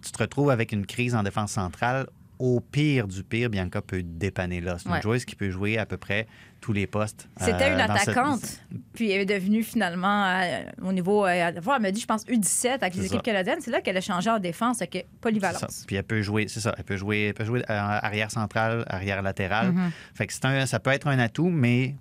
[0.01, 2.07] Tu te retrouves avec une crise en défense centrale.
[2.39, 4.77] Au pire du pire, Bianca peut dépanner là.
[4.77, 5.01] C'est une Ouais.
[5.01, 6.27] joueuse qui peut jouer à peu près
[6.61, 7.27] tous les postes.
[7.39, 8.59] C'était euh, une cette- attaquante,
[8.93, 11.25] puis elle est devenue finalement euh, au niveau.
[11.25, 13.21] euh, elle m'a dit, je pense, U17 avec les équipes ça.
[13.23, 13.59] canadiennes.
[13.61, 15.83] C'est là qu'elle a changé en défense, que C'est polyvalence.
[15.87, 18.83] Puis elle peut jouer, c'est ça, elle peut jouer, elle peut jouer euh, arrière central,
[18.87, 19.71] arrière latéral.
[19.71, 19.91] Mhm.
[20.13, 21.95] Fait que c'est un, ça peut être un atout, mais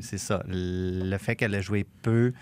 [0.00, 0.42] c'est ça.
[0.48, 2.32] Le fait qu'elle ait joué peu,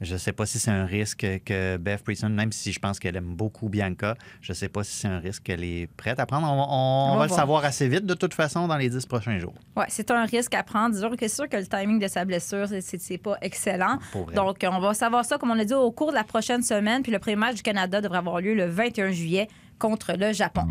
[0.00, 3.16] je sais pas si c'est un risque que Beth Priestman, même si je pense qu'elle
[3.16, 6.46] aime beaucoup Bianca, je sais pas si c'est un risque qu'elle est prête à prendre.
[6.46, 7.40] On, on On va va le voir.
[7.40, 9.54] savoir assez vite, de toute façon, dans les dix prochains jours.
[9.76, 10.94] Ouais, c'est un risque à prendre.
[10.94, 13.98] Disons que c'est sûr que le timing de sa blessure, c'est- pas excellent.
[14.34, 17.02] Donc, on va savoir ça, comme on l'a dit, au cours de la prochaine semaine.
[17.02, 20.62] Puis le premier match du Canada devrait avoir lieu le 21 juillet contre le Japon.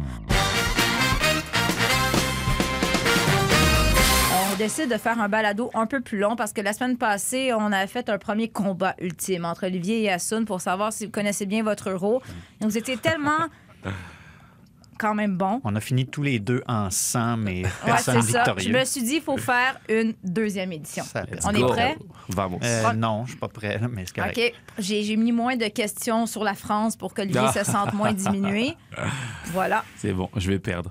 [4.63, 7.71] Décide de faire un balado un peu plus long parce que la semaine passée, on
[7.73, 11.45] a fait un premier combat ultime entre Olivier et Assun pour savoir si vous connaissez
[11.45, 12.21] bien votre euro.
[12.61, 13.39] Et vous étiez tellement
[14.97, 15.59] quand même bon.
[15.65, 18.43] On a fini tous les deux en sang, mais Ouais, personne ça.
[18.43, 18.71] victorieux.
[18.71, 21.03] Je me suis dit, il faut faire une deuxième édition.
[21.03, 21.97] Ça On est prêt?
[22.29, 22.59] Vamos.
[22.63, 24.39] Euh, non, je suis pas prêt, mais c'est correct.
[24.39, 24.53] OK.
[24.79, 27.51] J'ai mis moins de questions sur la France pour qu'Olivier Ah.
[27.51, 28.75] se sente moins diminué.
[29.47, 29.83] Voilà.
[29.97, 30.89] C'est bon, je vais perdre.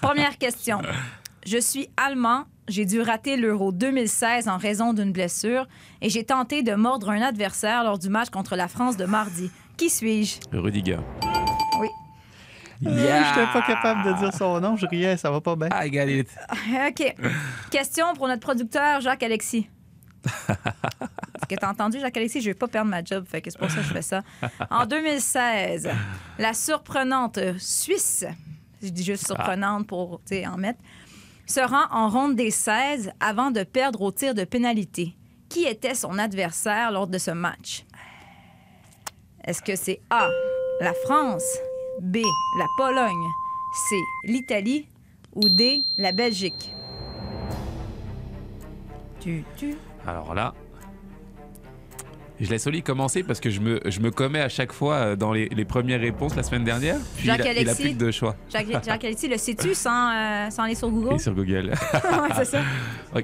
[0.00, 0.80] Première question.
[1.44, 2.44] Je suis allemand.
[2.68, 5.68] J'ai dû rater l'Euro 2016 en raison d'une blessure
[6.00, 9.50] et j'ai tenté de mordre un adversaire lors du match contre la France de mardi.
[9.76, 10.38] Qui suis-je?
[10.56, 10.98] Rudiger.
[11.78, 11.88] Oui.
[12.80, 15.68] Je n'étais pas capable de dire son nom, je riais, ça va pas bien.
[15.72, 16.28] I got it.
[16.88, 17.14] OK.
[17.70, 19.68] Question pour notre producteur Jacques-Alexis.
[20.48, 22.40] Est-ce que t'as entendu, Jacques-Alexis?
[22.40, 24.22] Je vais pas perdre ma job, fait que c'est pour ça que je fais ça.
[24.70, 25.90] En 2016,
[26.38, 28.24] la surprenante Suisse,
[28.82, 30.78] je dis juste surprenante pour en mettre,
[31.46, 35.14] se rend en ronde des 16 avant de perdre au tir de pénalité.
[35.48, 37.84] Qui était son adversaire lors de ce match?
[39.44, 40.28] Est-ce que c'est A,
[40.80, 41.44] la France,
[42.00, 42.16] B,
[42.58, 43.28] la Pologne,
[43.88, 44.88] C, l'Italie
[45.34, 46.74] ou D, la Belgique?
[49.20, 49.76] Tu, tu.
[50.06, 50.54] Alors là,
[52.40, 55.16] je laisse Oli commencer parce que je me, je me commets à chaque fois euh,
[55.16, 56.96] dans les, les premières réponses la semaine dernière.
[57.16, 57.82] Puis il a, il a Jacques-Alexis.
[57.82, 58.34] plus que deux choix.
[58.52, 61.14] Jacques, Jacques Alexis, le sais-tu sans, euh, sans aller sur Google?
[61.14, 61.72] Et sur Google.
[61.92, 62.60] Ouais, c'est ça.
[63.12, 63.22] Moi-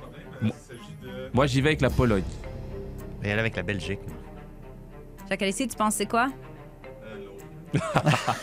[1.34, 2.22] Moi, j'y vais avec la Pologne.
[3.22, 4.00] Et elle avec la Belgique.
[5.28, 6.28] Jacques Alexis, tu penses c'est quoi?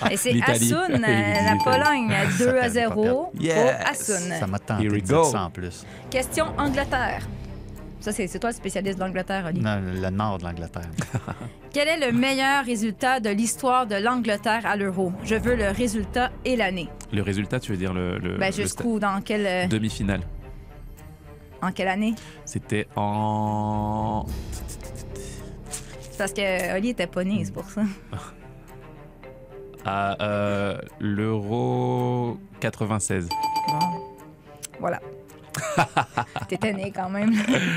[0.09, 0.39] Et c'est.
[0.47, 1.55] Assun, euh, la.
[1.63, 3.76] Pologne, 2 à Ça fait 0 pas pour Yes.
[3.86, 4.36] Assun.
[4.39, 5.24] Ça m'a tenté Here we go.
[5.26, 5.86] ça en plus.
[6.09, 7.24] Question Angleterre.
[8.08, 9.60] Ça, c'est toi le spécialiste d'Angleterre, Oli.
[9.60, 10.89] Non, le nord de l'Angleterre.
[11.74, 15.12] Quel est le meilleur résultat de l'histoire de l'Angleterre à l'Euro?
[15.26, 16.88] Je veux le résultat et l'année.
[17.12, 18.97] Le résultat, tu veux dire le, le, Ben, jusqu'où?
[19.01, 20.22] Dans quelle, euh, demi-finale.
[21.62, 22.16] en quelle année?
[22.45, 24.26] C'était en.
[25.99, 27.82] C'est parce que Oli était pas né, c'est pour ça.
[29.86, 33.28] à euh, l'Euro 96.
[33.68, 33.80] Bon.
[34.80, 35.01] Voilà.
[36.47, 37.32] T'étais né quand même.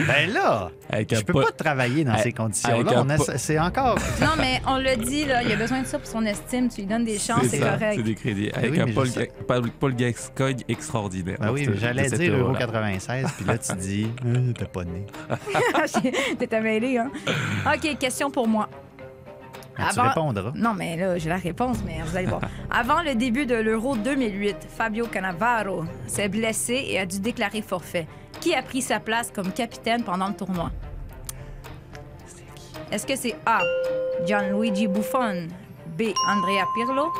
[0.06, 3.14] Ben là, Avec je peux pas travailler dans Avec- ces avec conditions-là.
[3.14, 3.96] a- C'est encore.
[4.20, 6.68] Non, mais on le dit, là, il a besoin de ça pour son estime.
[6.68, 7.94] Tu lui donnes des chances, c'est correct.
[7.96, 8.50] C'est des crédits.
[8.52, 9.08] Avec oui, un Paul.
[9.10, 11.36] Ga- Paul, Paul Gascoigne extraordinaire.
[11.40, 12.58] Ben oui, j'allais dire Euro Euro-là.
[12.58, 15.06] 96, puis là, tu dis, euh, t'es pas né.
[16.38, 17.10] T'étais mêlé, hein?
[17.66, 18.68] OK, question pour moi.
[19.76, 20.52] Tu Avant- répondras.
[20.54, 22.42] Non, mais là, j'ai la réponse, mais vous allez voir.
[22.70, 28.06] Avant le début de l'Euro 2008, Fabio Cannavaro s'est blessé et a dû déclarer forfait.
[28.40, 30.70] Qui a pris sa place comme capitaine pendant le tournoi?
[32.90, 33.60] Est-ce que c'est A.
[34.26, 35.46] Gianluigi Buffon,
[35.96, 36.02] B.
[36.28, 37.12] Andrea Pirlo,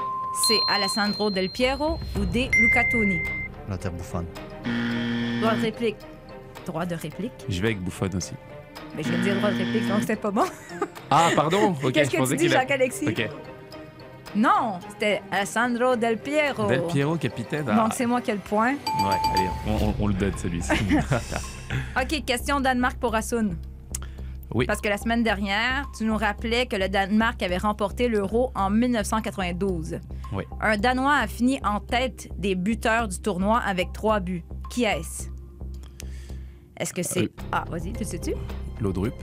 [0.49, 0.55] C.
[0.69, 2.51] Alessandro Del Piero ou D.
[2.61, 3.21] Luca Toni?
[3.69, 4.27] Là, t'es bouffonne.
[5.41, 5.97] Droit de réplique.
[6.67, 7.33] Droit de réplique?
[7.49, 8.35] Je vais avec Buffon aussi.
[8.97, 10.45] Mais je vais dire droit de réplique, donc c'était pas bon.
[11.13, 11.75] Ah, pardon?
[11.83, 13.09] Ok, Qu'est-ce que tu dis, Jacques-Alexis?
[13.09, 13.29] Ok.
[14.37, 16.69] Non, c'était Alessandro Del Piero.
[16.69, 17.65] Del Piero, capitaine.
[17.69, 17.75] ah.
[17.75, 18.75] Donc c'est moi qui ai le point.
[18.75, 20.71] Ouais, allez, on, on- on le donne celui-ci.
[22.01, 23.57] OK, question Danemark pour Asun.
[24.55, 24.67] Oui.
[24.67, 28.71] Parce que la semaine dernière, tu nous rappelais que le Danemark avait remporté l'Euro en
[28.71, 29.99] 1992.
[30.33, 30.45] Oui.
[30.61, 34.45] Un Danois a fini en tête des buteurs du tournoi avec trois buts.
[34.71, 35.25] Qui est-ce?
[36.77, 37.25] Est-ce que c'est...
[37.25, 37.29] Euh.
[37.53, 38.35] Ah, vas-y, tu sais-tu?
[38.81, 39.15] Laudrup.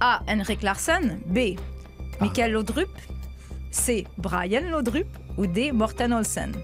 [0.00, 0.22] A.
[0.26, 1.20] Henrik Larsson.
[1.26, 1.56] B.
[2.20, 2.90] Michael Laudrup.
[3.70, 4.06] C.
[4.16, 5.06] Brian Laudrup.
[5.36, 5.72] Ou D.
[5.72, 6.52] Morten Olsen.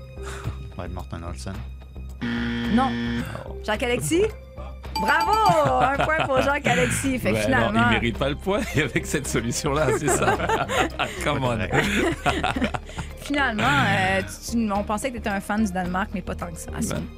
[0.76, 1.54] Ouais, Morten Olsen.
[2.74, 2.90] Non.
[3.64, 4.26] Jacques-Alexis?
[5.00, 5.84] Bravo!
[5.84, 7.18] Un point pour Jacques-Alexis.
[7.18, 7.80] Fait que non, finalement...
[7.86, 10.36] il mérite pas le point avec cette solution-là, c'est ça.
[11.24, 11.58] Come on.
[13.22, 16.34] Finalement, euh, tu- tu- on pensait que tu étais un fan du Danemark, mais pas
[16.34, 16.70] tant que ça.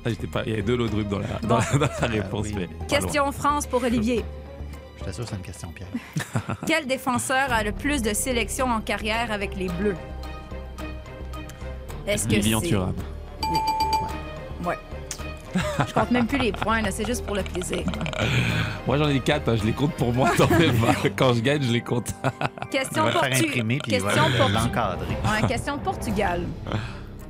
[0.06, 0.42] J'étais pas...
[0.44, 1.48] Il y avait deux Laudrup dans la, Bon.
[1.72, 2.46] dans, dans la réponse.
[2.46, 2.54] oui.
[2.56, 4.24] mais Question France pour Olivier.
[5.00, 5.88] Je t'assure, c'est une question Pierre.
[6.66, 9.96] Quel défenseur a le plus de sélections en carrière avec les Bleus?
[12.06, 12.60] Est-ce que c'est...
[12.68, 12.94] Thuram.
[15.86, 17.84] Je compte même plus les points, là, c'est juste pour le plaisir.
[18.86, 20.30] Moi, j'en ai quatre, hein, je les compte pour moi.
[20.36, 21.09] t'en fais pas.
[21.16, 22.11] Quand je gagne, je les compte.
[22.70, 23.50] Question, faire Portu-
[23.90, 24.52] Question, Portu-.
[25.42, 26.42] Ouais, question Portugal.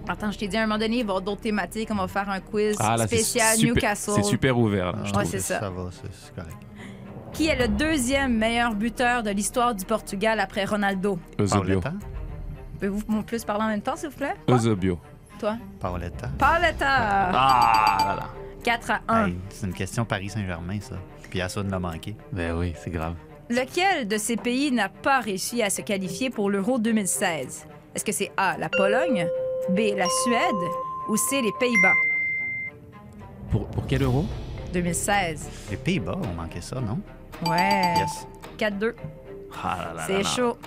[0.08, 1.88] Attends, je t'ai dit à un moment donné, il va y avoir d'autres thématiques.
[1.90, 4.12] On va faire un quiz Ah, là, spécial super- Newcastle.
[4.16, 5.60] C'est super ouvert, là, je c'est ça.
[5.60, 6.56] Ça va, c'est correct.
[7.32, 11.18] Qui est le deuxième meilleur buteur de l'histoire du Portugal après Ronaldo?
[11.38, 11.80] Eusebio.
[12.74, 14.34] Pouvez-vous mon plus parler en même temps, s'il vous plaît?
[14.48, 14.98] Eusebio.
[15.38, 15.56] Toi?
[15.80, 16.28] Paoletta.
[16.38, 16.86] Paoletta!
[16.88, 18.28] Ah là là.
[18.64, 19.26] 4 à 1.
[19.26, 20.96] Hey, c'est une question Paris Saint-Germain, ça.
[21.30, 22.16] Puis Assun l'a manqué.
[22.32, 23.14] Ben oui, c'est grave.
[23.48, 27.66] Lequel de ces pays n'a pas réussi à se qualifier pour l'Euro 2016?
[27.94, 29.26] Est-ce que c'est A, la Pologne,
[29.70, 30.70] B, la Suède
[31.08, 31.94] ou C, les Pays-Bas?
[33.50, 34.24] Pour, pour quel euro?
[34.72, 35.48] 2016.
[35.70, 36.98] Les Pays-Bas ont manqué ça, non?
[37.48, 37.94] Ouais.
[37.96, 38.26] Yes.
[38.58, 38.94] 4-2.
[39.62, 40.24] Ah là là C'est là là.
[40.24, 40.58] chaud.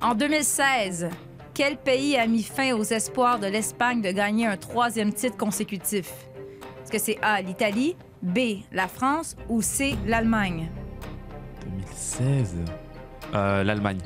[0.00, 1.08] En 2016,
[1.54, 6.10] quel pays a mis fin aux espoirs de l'Espagne de gagner un troisième titre consécutif?
[6.82, 8.38] Est-ce que c'est A, l'Italie, B,
[8.72, 10.68] la France ou C, l'Allemagne?
[11.64, 12.56] 2016.
[13.34, 13.98] Euh, L'Allemagne.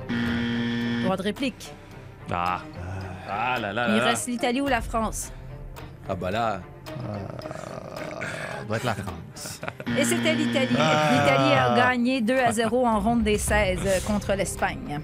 [1.03, 1.73] Droit de réplique.
[2.31, 2.61] Ah.
[3.31, 5.33] Ah là là Il là reste l'Italie ou la France?
[6.09, 9.61] Ah bah là, Ça doit être la France.
[9.99, 10.77] Et c'était l'Italie.
[10.79, 11.11] Ah.
[11.13, 15.01] L'Italie a gagné 2 à 0 en ronde des 16 euh, contre l'Espagne.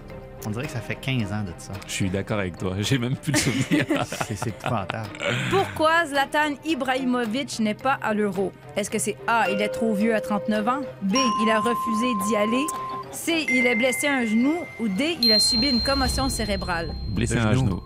[0.46, 1.72] On dirait que ça fait 15 ans de ça.
[1.86, 2.74] Je suis d'accord avec toi.
[2.80, 3.86] J'ai même plus le souvenir.
[4.04, 5.08] C'est épouvantable.
[5.50, 8.52] Pourquoi Zlatan Ibrahimovic n'est pas à l'Euro?
[8.76, 10.80] Est-ce que c'est A, il est trop vieux à 39 ans?
[11.02, 12.64] B, il a refusé d'y aller?
[13.10, 14.54] C, il est blessé à un genou?
[14.80, 16.92] Ou D, il a subi une commotion cérébrale?
[17.14, 17.80] Blessé Le à un genou.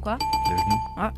[0.00, 0.16] Quoi?
[0.50, 1.12] Le genou.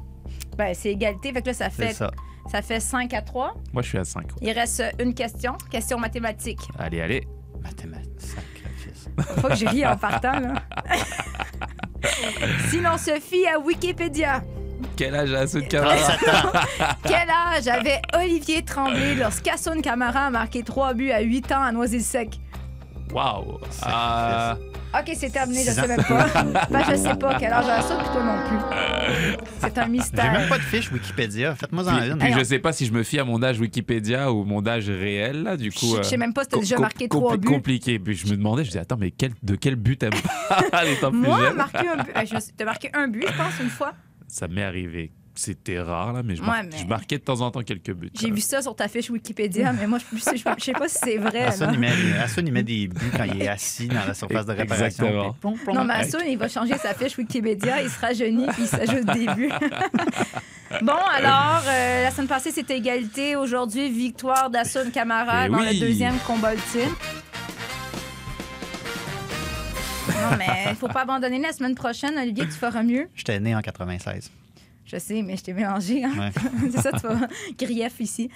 [0.56, 1.32] Ben, c'est égalité.
[1.32, 2.10] Fait que là, ça C'est fait, ça.
[2.50, 3.54] ça fait 5 à 3.
[3.72, 4.26] Moi, je suis à 5.
[4.42, 5.52] Il reste une question.
[5.70, 6.58] Question mathématique.
[6.78, 7.26] Allez, allez.
[7.62, 7.99] Mathématiques, sacrifice.
[9.40, 10.54] Faut que je ris en partant, là.
[12.68, 14.42] si l'on se fie à Wikipédia,
[14.96, 16.52] Quel âge a Assun Camara 37 ans.
[17.04, 21.72] quel âge avait Olivier Tremblay lorsqu'Assun Camara a marqué 3 buts à 8 ans à
[21.72, 22.40] Noisy-le-Sec?
[23.12, 23.58] Waouh.
[23.70, 24.69] Sacrifice.
[24.92, 26.26] Ok, c'est terminé, je Six sais même pas.
[26.70, 28.58] Ben, je sais pas quel âge a ça, puis toi non plus.
[29.60, 30.32] C'est un J'ai mystère.
[30.32, 31.54] même pas de fiche Wikipédia.
[31.54, 32.18] Faites-moi en une.
[32.18, 34.88] puis je sais pas si je me fie à mon âge Wikipédia ou mon âge
[34.90, 35.86] réel, là, du coup.
[35.96, 37.46] Je- je sais même pas si t'as déjà marqué trois buts.
[37.46, 37.98] compliqué.
[38.00, 40.10] Puis je me demandais, je disais, attends, mais quel, de quel but t'aimes
[40.72, 42.12] pas les temps plus Moi, marqué un but.
[42.16, 43.92] euh, T'as marqué un but, je pense, une fois.
[44.26, 45.12] Ça m'est arrivé.
[45.42, 47.94] C'était rare, là, mais je, Ouais, mar- mais- je marquais de temps en temps quelques
[47.94, 48.10] buts.
[48.20, 50.86] J'ai vu ça sur ta fiche Wikipédia, mais moi, je je sais je sais pas
[50.86, 51.44] si c'est vrai.
[51.44, 54.44] Hassan, il met, Hassan, il met des buts quand il est assis dans la surface
[54.44, 54.84] de réparation.
[55.06, 55.30] Exactement.
[55.32, 55.76] puis plom, plom.
[55.76, 59.06] Non, mais Assoun, il va changer sa fiche Wikipédia, il se rajeunit puis il s'ajoute
[59.14, 59.50] des buts.
[60.82, 63.34] bon, alors, euh, la semaine passée, c'était égalité.
[63.36, 65.72] Aujourd'hui, victoire d'Assoun Camara Eh dans oui.
[65.72, 66.94] le deuxième combat ultime.
[70.08, 72.18] Non, mais il faut pas abandonner la semaine prochaine.
[72.18, 73.08] Olivier, tu feras mieux.
[73.14, 74.30] J'étais né en 96.
[74.90, 76.02] Je sais, mais je t'ai mélangé.
[76.04, 76.10] hein.
[76.18, 76.30] Ouais.
[76.72, 77.26] C'est ça, tu vas
[77.58, 78.30] grief ici.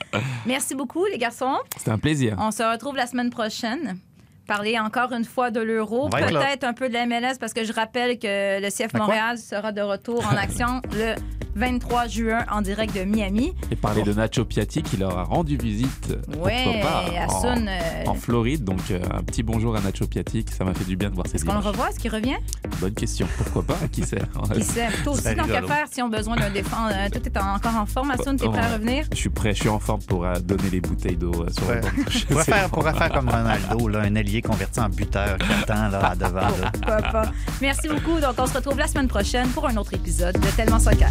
[0.47, 1.57] Merci beaucoup, les garçons.
[1.77, 2.37] C'était un plaisir.
[2.39, 3.99] On se retrouve la semaine prochaine.
[4.47, 7.73] Parler encore une fois de l'euro, peut-être un peu de la MLS parce que je
[7.73, 8.93] rappelle que le CF?
[8.93, 11.15] Montréal sera de retour en action le
[11.57, 13.53] 23 juin en direct de Miami.
[13.71, 16.17] Et parler de Nacho Piatti qui leur a rendu visite.
[16.31, 18.65] pourquoi Ouais, pas, Hassoun, en, euh, en Floride.
[18.65, 20.45] Donc, euh, un petit bonjour à Nacho Piatti.
[20.57, 21.91] Ça m'a fait du bien de voir ces est-ce qu'on le revoit?
[21.91, 22.37] Est-ce qu'il revient?
[22.81, 23.27] Bonne question.
[23.39, 23.87] Pourquoi pas?
[23.93, 24.19] Qui sait?
[24.55, 24.89] Qui sait?
[25.05, 27.55] Toi aussi, tant qu'à faire, si on a besoin d'un défense, euh, tout est en-
[27.57, 28.11] encore en forme.
[28.11, 29.05] Hassoun, t'es prêt à revenir?
[29.13, 31.69] Je suis prêt, je suis en forme pour euh, donner les bouteilles d'eau euh, sur
[31.69, 31.81] Ouais.
[31.83, 36.15] le pourrait faire, comme Ronaldo, là, un ailier converti en buteur qui attend là, à
[36.17, 36.41] devant.
[36.41, 36.71] là.
[36.73, 37.31] Pourquoi pas?
[37.61, 38.21] Merci beaucoup.
[38.21, 41.11] Donc, on se retrouve la semaine prochaine pour un autre épisode de Tellement Soccer.